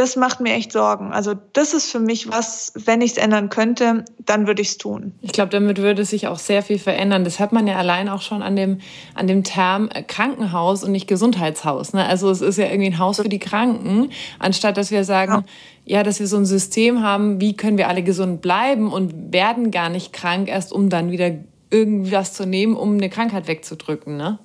[0.00, 1.12] das macht mir echt Sorgen.
[1.12, 4.78] Also das ist für mich was, wenn ich es ändern könnte, dann würde ich es
[4.78, 5.12] tun.
[5.20, 7.22] Ich glaube, damit würde sich auch sehr viel verändern.
[7.22, 8.80] Das hat man ja allein auch schon an dem,
[9.14, 11.92] an dem Term Krankenhaus und nicht Gesundheitshaus.
[11.92, 12.06] Ne?
[12.06, 15.44] Also es ist ja irgendwie ein Haus für die Kranken, anstatt dass wir sagen,
[15.84, 15.98] ja.
[15.98, 19.70] ja, dass wir so ein System haben, wie können wir alle gesund bleiben und werden
[19.70, 21.32] gar nicht krank, erst um dann wieder
[21.68, 24.16] irgendwas zu nehmen, um eine Krankheit wegzudrücken.
[24.16, 24.38] Ne?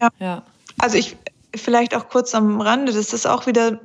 [0.00, 0.10] Ja.
[0.20, 0.42] ja.
[0.78, 1.16] Also ich
[1.56, 3.80] vielleicht auch kurz am Rande, das ist auch wieder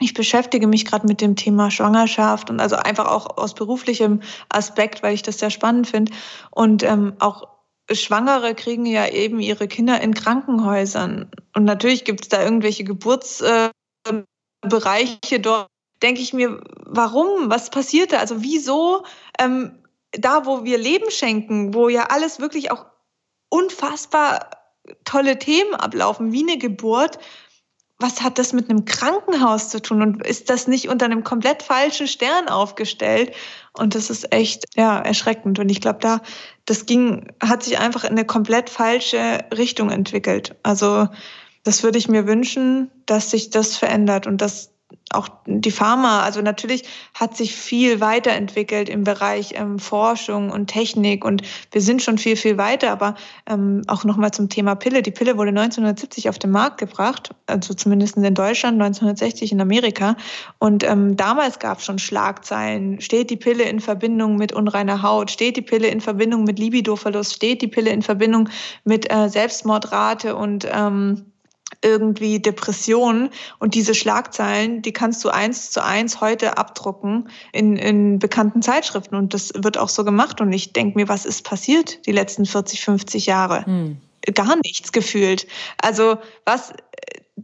[0.00, 5.02] ich beschäftige mich gerade mit dem Thema Schwangerschaft und also einfach auch aus beruflichem Aspekt,
[5.02, 6.12] weil ich das sehr spannend finde.
[6.50, 7.48] Und ähm, auch
[7.90, 11.30] Schwangere kriegen ja eben ihre Kinder in Krankenhäusern.
[11.54, 13.74] Und natürlich gibt es da irgendwelche Geburtsbereiche
[15.30, 15.68] äh, dort.
[16.02, 17.50] Denke ich mir, warum?
[17.50, 18.18] Was passiert da?
[18.18, 19.04] Also wieso
[19.38, 19.78] ähm,
[20.12, 22.86] da, wo wir Leben schenken, wo ja alles wirklich auch
[23.48, 24.50] unfassbar
[25.04, 27.18] tolle Themen ablaufen, wie eine Geburt,
[27.98, 31.62] was hat das mit einem Krankenhaus zu tun und ist das nicht unter einem komplett
[31.62, 33.32] falschen Stern aufgestellt?
[33.72, 35.58] Und das ist echt ja erschreckend.
[35.58, 36.20] Und ich glaube, da
[36.66, 40.56] das ging, hat sich einfach in eine komplett falsche Richtung entwickelt.
[40.62, 41.08] Also
[41.62, 44.73] das würde ich mir wünschen, dass sich das verändert und dass
[45.10, 46.84] auch die Pharma, also natürlich
[47.14, 51.42] hat sich viel weiterentwickelt im Bereich ähm, Forschung und Technik und
[51.72, 53.14] wir sind schon viel, viel weiter, aber
[53.46, 55.02] ähm, auch nochmal zum Thema Pille.
[55.02, 60.16] Die Pille wurde 1970 auf den Markt gebracht, also zumindest in Deutschland, 1960 in Amerika.
[60.58, 63.00] Und ähm, damals gab es schon Schlagzeilen.
[63.00, 65.30] Steht die Pille in Verbindung mit unreiner Haut?
[65.30, 67.34] Steht die Pille in Verbindung mit Libidoverlust?
[67.34, 68.48] Steht die Pille in Verbindung
[68.84, 71.26] mit äh, Selbstmordrate und ähm,
[71.82, 73.30] irgendwie Depressionen.
[73.58, 79.14] Und diese Schlagzeilen, die kannst du eins zu eins heute abdrucken in, in bekannten Zeitschriften.
[79.14, 80.40] Und das wird auch so gemacht.
[80.40, 83.66] Und ich denke mir, was ist passiert die letzten 40, 50 Jahre?
[83.66, 83.98] Hm.
[84.34, 85.46] Gar nichts gefühlt.
[85.78, 86.72] Also was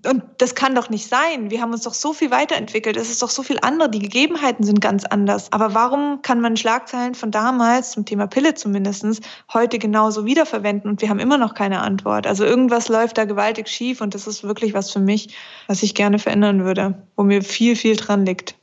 [0.07, 1.51] und das kann doch nicht sein.
[1.51, 2.97] Wir haben uns doch so viel weiterentwickelt.
[2.97, 3.91] Es ist doch so viel andere.
[3.91, 5.53] Die Gegebenheiten sind ganz anders.
[5.53, 9.21] Aber warum kann man Schlagzeilen von damals, zum Thema Pille zumindest,
[9.53, 12.27] heute genauso wiederverwenden und wir haben immer noch keine Antwort?
[12.27, 15.35] Also irgendwas läuft da gewaltig schief und das ist wirklich was für mich,
[15.67, 18.60] was ich gerne verändern würde, wo mir viel, viel dran liegt.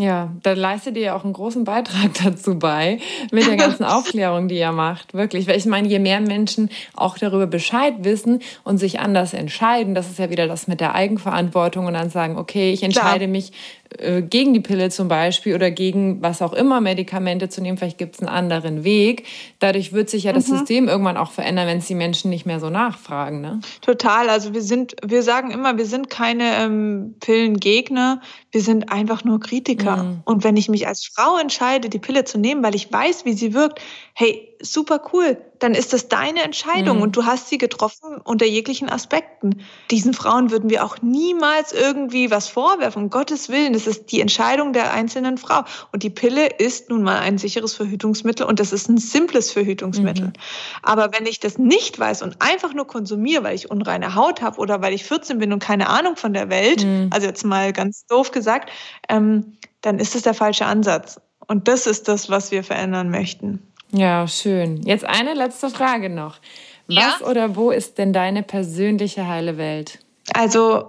[0.00, 3.00] Ja, da leistet ihr ja auch einen großen Beitrag dazu bei,
[3.32, 5.12] mit der ganzen Aufklärung, die ihr macht.
[5.12, 5.48] Wirklich.
[5.48, 10.08] Weil ich meine, je mehr Menschen auch darüber Bescheid wissen und sich anders entscheiden, das
[10.08, 13.30] ist ja wieder das mit der Eigenverantwortung und dann sagen, okay, ich entscheide Klar.
[13.30, 13.52] mich
[13.96, 17.98] äh, gegen die Pille zum Beispiel oder gegen was auch immer Medikamente zu nehmen, vielleicht
[17.98, 19.24] gibt es einen anderen Weg.
[19.58, 20.58] Dadurch wird sich ja das mhm.
[20.58, 23.40] System irgendwann auch verändern, wenn es die Menschen nicht mehr so nachfragen.
[23.40, 23.60] Ne?
[23.80, 24.28] Total.
[24.28, 28.20] Also wir sind, wir sagen immer, wir sind keine ähm, Pillengegner,
[28.52, 29.87] wir sind einfach nur Kritiker.
[29.96, 30.22] Mhm.
[30.24, 33.32] Und wenn ich mich als Frau entscheide, die Pille zu nehmen, weil ich weiß, wie
[33.32, 33.80] sie wirkt,
[34.14, 37.02] hey, super cool, dann ist das deine Entscheidung mhm.
[37.02, 39.62] und du hast sie getroffen unter jeglichen Aspekten.
[39.90, 43.72] Diesen Frauen würden wir auch niemals irgendwie was vorwerfen, um Gottes Willen.
[43.72, 45.64] Das ist die Entscheidung der einzelnen Frau.
[45.92, 50.26] Und die Pille ist nun mal ein sicheres Verhütungsmittel und das ist ein simples Verhütungsmittel.
[50.26, 50.32] Mhm.
[50.82, 54.58] Aber wenn ich das nicht weiß und einfach nur konsumiere, weil ich unreine Haut habe
[54.58, 57.10] oder weil ich 14 bin und keine Ahnung von der Welt, mhm.
[57.12, 58.70] also jetzt mal ganz doof gesagt,
[59.08, 61.20] ähm, dann ist es der falsche Ansatz.
[61.46, 63.67] Und das ist das, was wir verändern möchten.
[63.92, 64.82] Ja, schön.
[64.82, 66.38] Jetzt eine letzte Frage noch.
[66.88, 67.26] Was ja?
[67.26, 69.98] oder wo ist denn deine persönliche heile Welt?
[70.34, 70.88] Also,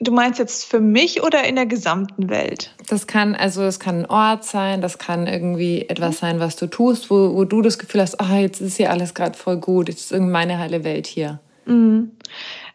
[0.00, 2.74] du meinst jetzt für mich oder in der gesamten Welt?
[2.88, 6.66] Das kann, also es kann ein Ort sein, das kann irgendwie etwas sein, was du
[6.66, 9.88] tust, wo, wo du das Gefühl hast, oh, jetzt ist hier alles gerade voll gut,
[9.88, 11.40] jetzt ist irgendwie meine heile Welt hier.
[11.66, 12.12] Mhm.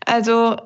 [0.05, 0.57] Also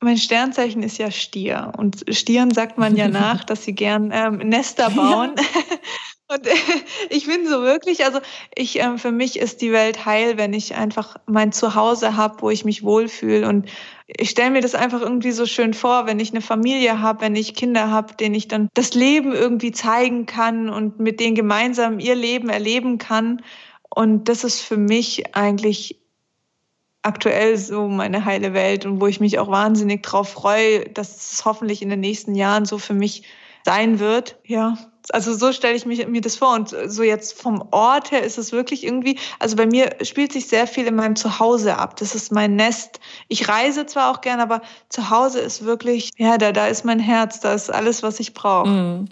[0.00, 1.72] mein Sternzeichen ist ja Stier.
[1.76, 5.34] Und Stieren sagt man ja nach, dass sie gern ähm, Nester bauen.
[5.36, 5.60] Ja.
[6.32, 6.46] Und
[7.10, 8.20] ich bin so wirklich, also
[8.54, 12.50] ich, ähm, für mich ist die Welt heil, wenn ich einfach mein Zuhause habe, wo
[12.50, 13.48] ich mich wohlfühle.
[13.48, 13.68] Und
[14.06, 17.36] ich stelle mir das einfach irgendwie so schön vor, wenn ich eine Familie habe, wenn
[17.36, 21.98] ich Kinder habe, denen ich dann das Leben irgendwie zeigen kann und mit denen gemeinsam
[21.98, 23.42] ihr Leben erleben kann.
[23.94, 25.98] Und das ist für mich eigentlich
[27.02, 31.44] aktuell so meine heile Welt und wo ich mich auch wahnsinnig drauf freue, dass es
[31.44, 33.24] hoffentlich in den nächsten Jahren so für mich
[33.64, 34.38] sein wird.
[34.44, 34.78] Ja,
[35.10, 36.54] also so stelle ich mich, mir das vor.
[36.54, 40.46] Und so jetzt vom Ort her ist es wirklich irgendwie, also bei mir spielt sich
[40.46, 41.96] sehr viel in meinem Zuhause ab.
[41.96, 43.00] Das ist mein Nest.
[43.28, 47.00] Ich reise zwar auch gern, aber zu Hause ist wirklich, ja, da, da ist mein
[47.00, 48.68] Herz, da ist alles, was ich brauche.
[48.68, 49.08] Mhm.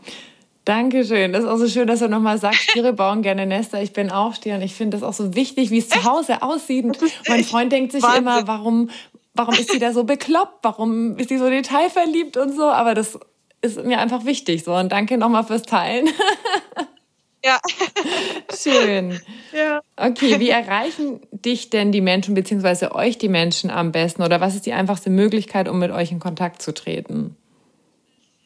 [0.64, 1.32] Dankeschön.
[1.32, 3.82] Das ist auch so schön, dass du nochmal sagst, Tiere bauen gerne Nester.
[3.82, 6.42] Ich bin auch Stier und ich finde das auch so wichtig, wie es zu Hause
[6.42, 6.84] aussieht.
[6.84, 8.22] Und mein Freund denkt sich Wahnsinn.
[8.22, 8.90] immer, warum,
[9.34, 10.58] warum ist sie da so bekloppt?
[10.62, 12.64] Warum ist sie so detailverliebt und so?
[12.64, 13.18] Aber das
[13.62, 14.64] ist mir einfach wichtig.
[14.64, 16.08] So, und danke nochmal fürs Teilen.
[17.42, 17.58] Ja.
[18.54, 19.18] Schön.
[19.52, 19.80] Ja.
[19.96, 24.22] Okay, wie erreichen dich denn die Menschen, beziehungsweise euch die Menschen am besten?
[24.22, 27.36] Oder was ist die einfachste Möglichkeit, um mit euch in Kontakt zu treten?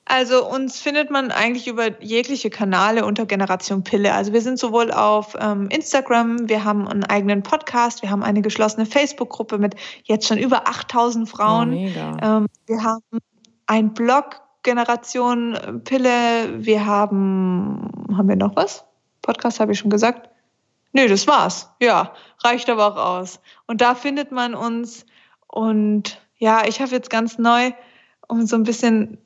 [0.06, 4.12] Also uns findet man eigentlich über jegliche Kanäle unter Generation Pille.
[4.12, 8.42] Also wir sind sowohl auf ähm, Instagram, wir haben einen eigenen Podcast, wir haben eine
[8.42, 11.72] geschlossene Facebook-Gruppe mit jetzt schon über 8000 Frauen.
[11.72, 12.16] Oh, mega.
[12.22, 13.02] Ähm, wir haben
[13.66, 16.64] einen Blog Generation äh, Pille.
[16.64, 18.84] Wir haben, haben wir noch was?
[19.22, 20.28] Podcast habe ich schon gesagt.
[20.92, 21.70] Nö, das war's.
[21.80, 22.12] Ja,
[22.42, 23.40] reicht aber auch aus.
[23.66, 25.06] Und da findet man uns.
[25.46, 27.70] Und ja, ich habe jetzt ganz neu,
[28.28, 29.18] um so ein bisschen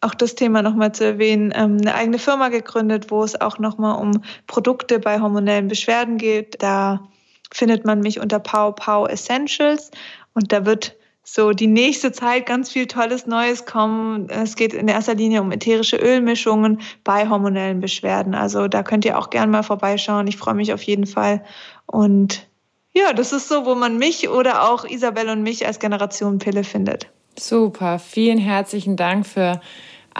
[0.00, 4.00] auch das Thema nochmal zu erwähnen, ähm, eine eigene Firma gegründet, wo es auch nochmal
[4.00, 6.62] um Produkte bei hormonellen Beschwerden geht.
[6.62, 7.08] Da
[7.52, 9.90] findet man mich unter Pow Pow Essentials
[10.32, 14.28] und da wird so die nächste Zeit ganz viel tolles Neues kommen.
[14.30, 18.34] Es geht in erster Linie um ätherische Ölmischungen bei hormonellen Beschwerden.
[18.34, 20.26] Also da könnt ihr auch gerne mal vorbeischauen.
[20.26, 21.44] Ich freue mich auf jeden Fall.
[21.86, 22.48] Und
[22.92, 26.64] ja, das ist so, wo man mich oder auch Isabel und mich als Generation Pille
[26.64, 27.08] findet.
[27.38, 29.60] Super, vielen herzlichen Dank für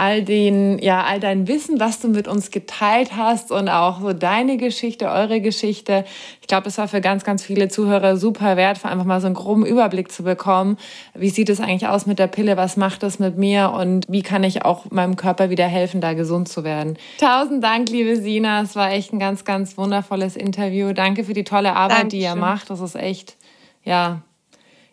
[0.00, 4.14] all den, ja, all dein Wissen, was du mit uns geteilt hast und auch so
[4.14, 6.06] deine Geschichte, eure Geschichte.
[6.40, 9.34] Ich glaube, es war für ganz, ganz viele Zuhörer super wertvoll, einfach mal so einen
[9.34, 10.78] groben Überblick zu bekommen.
[11.14, 12.56] Wie sieht es eigentlich aus mit der Pille?
[12.56, 13.72] Was macht das mit mir?
[13.72, 16.96] Und wie kann ich auch meinem Körper wieder helfen, da gesund zu werden?
[17.18, 18.62] Tausend Dank, liebe Sina.
[18.62, 20.94] Es war echt ein ganz, ganz wundervolles Interview.
[20.94, 22.20] Danke für die tolle Arbeit, Dankeschön.
[22.20, 22.70] die ihr macht.
[22.70, 23.36] Das ist echt,
[23.84, 24.22] ja,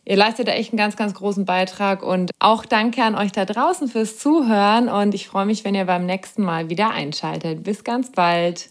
[0.09, 3.43] Ihr leistet da echt einen ganz, ganz großen Beitrag und auch danke an euch da
[3.43, 7.63] draußen fürs Zuhören und ich freue mich, wenn ihr beim nächsten Mal wieder einschaltet.
[7.63, 8.69] Bis ganz bald.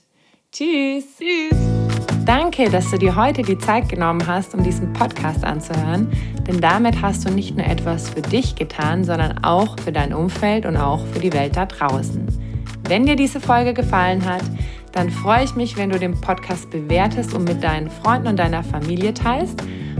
[0.50, 1.04] Tschüss.
[1.18, 1.58] Tschüss.
[2.24, 6.10] Danke, dass du dir heute die Zeit genommen hast, um diesen Podcast anzuhören,
[6.46, 10.64] denn damit hast du nicht nur etwas für dich getan, sondern auch für dein Umfeld
[10.64, 12.26] und auch für die Welt da draußen.
[12.88, 14.42] Wenn dir diese Folge gefallen hat,
[14.92, 18.64] dann freue ich mich, wenn du den Podcast bewertest und mit deinen Freunden und deiner
[18.64, 19.62] Familie teilst.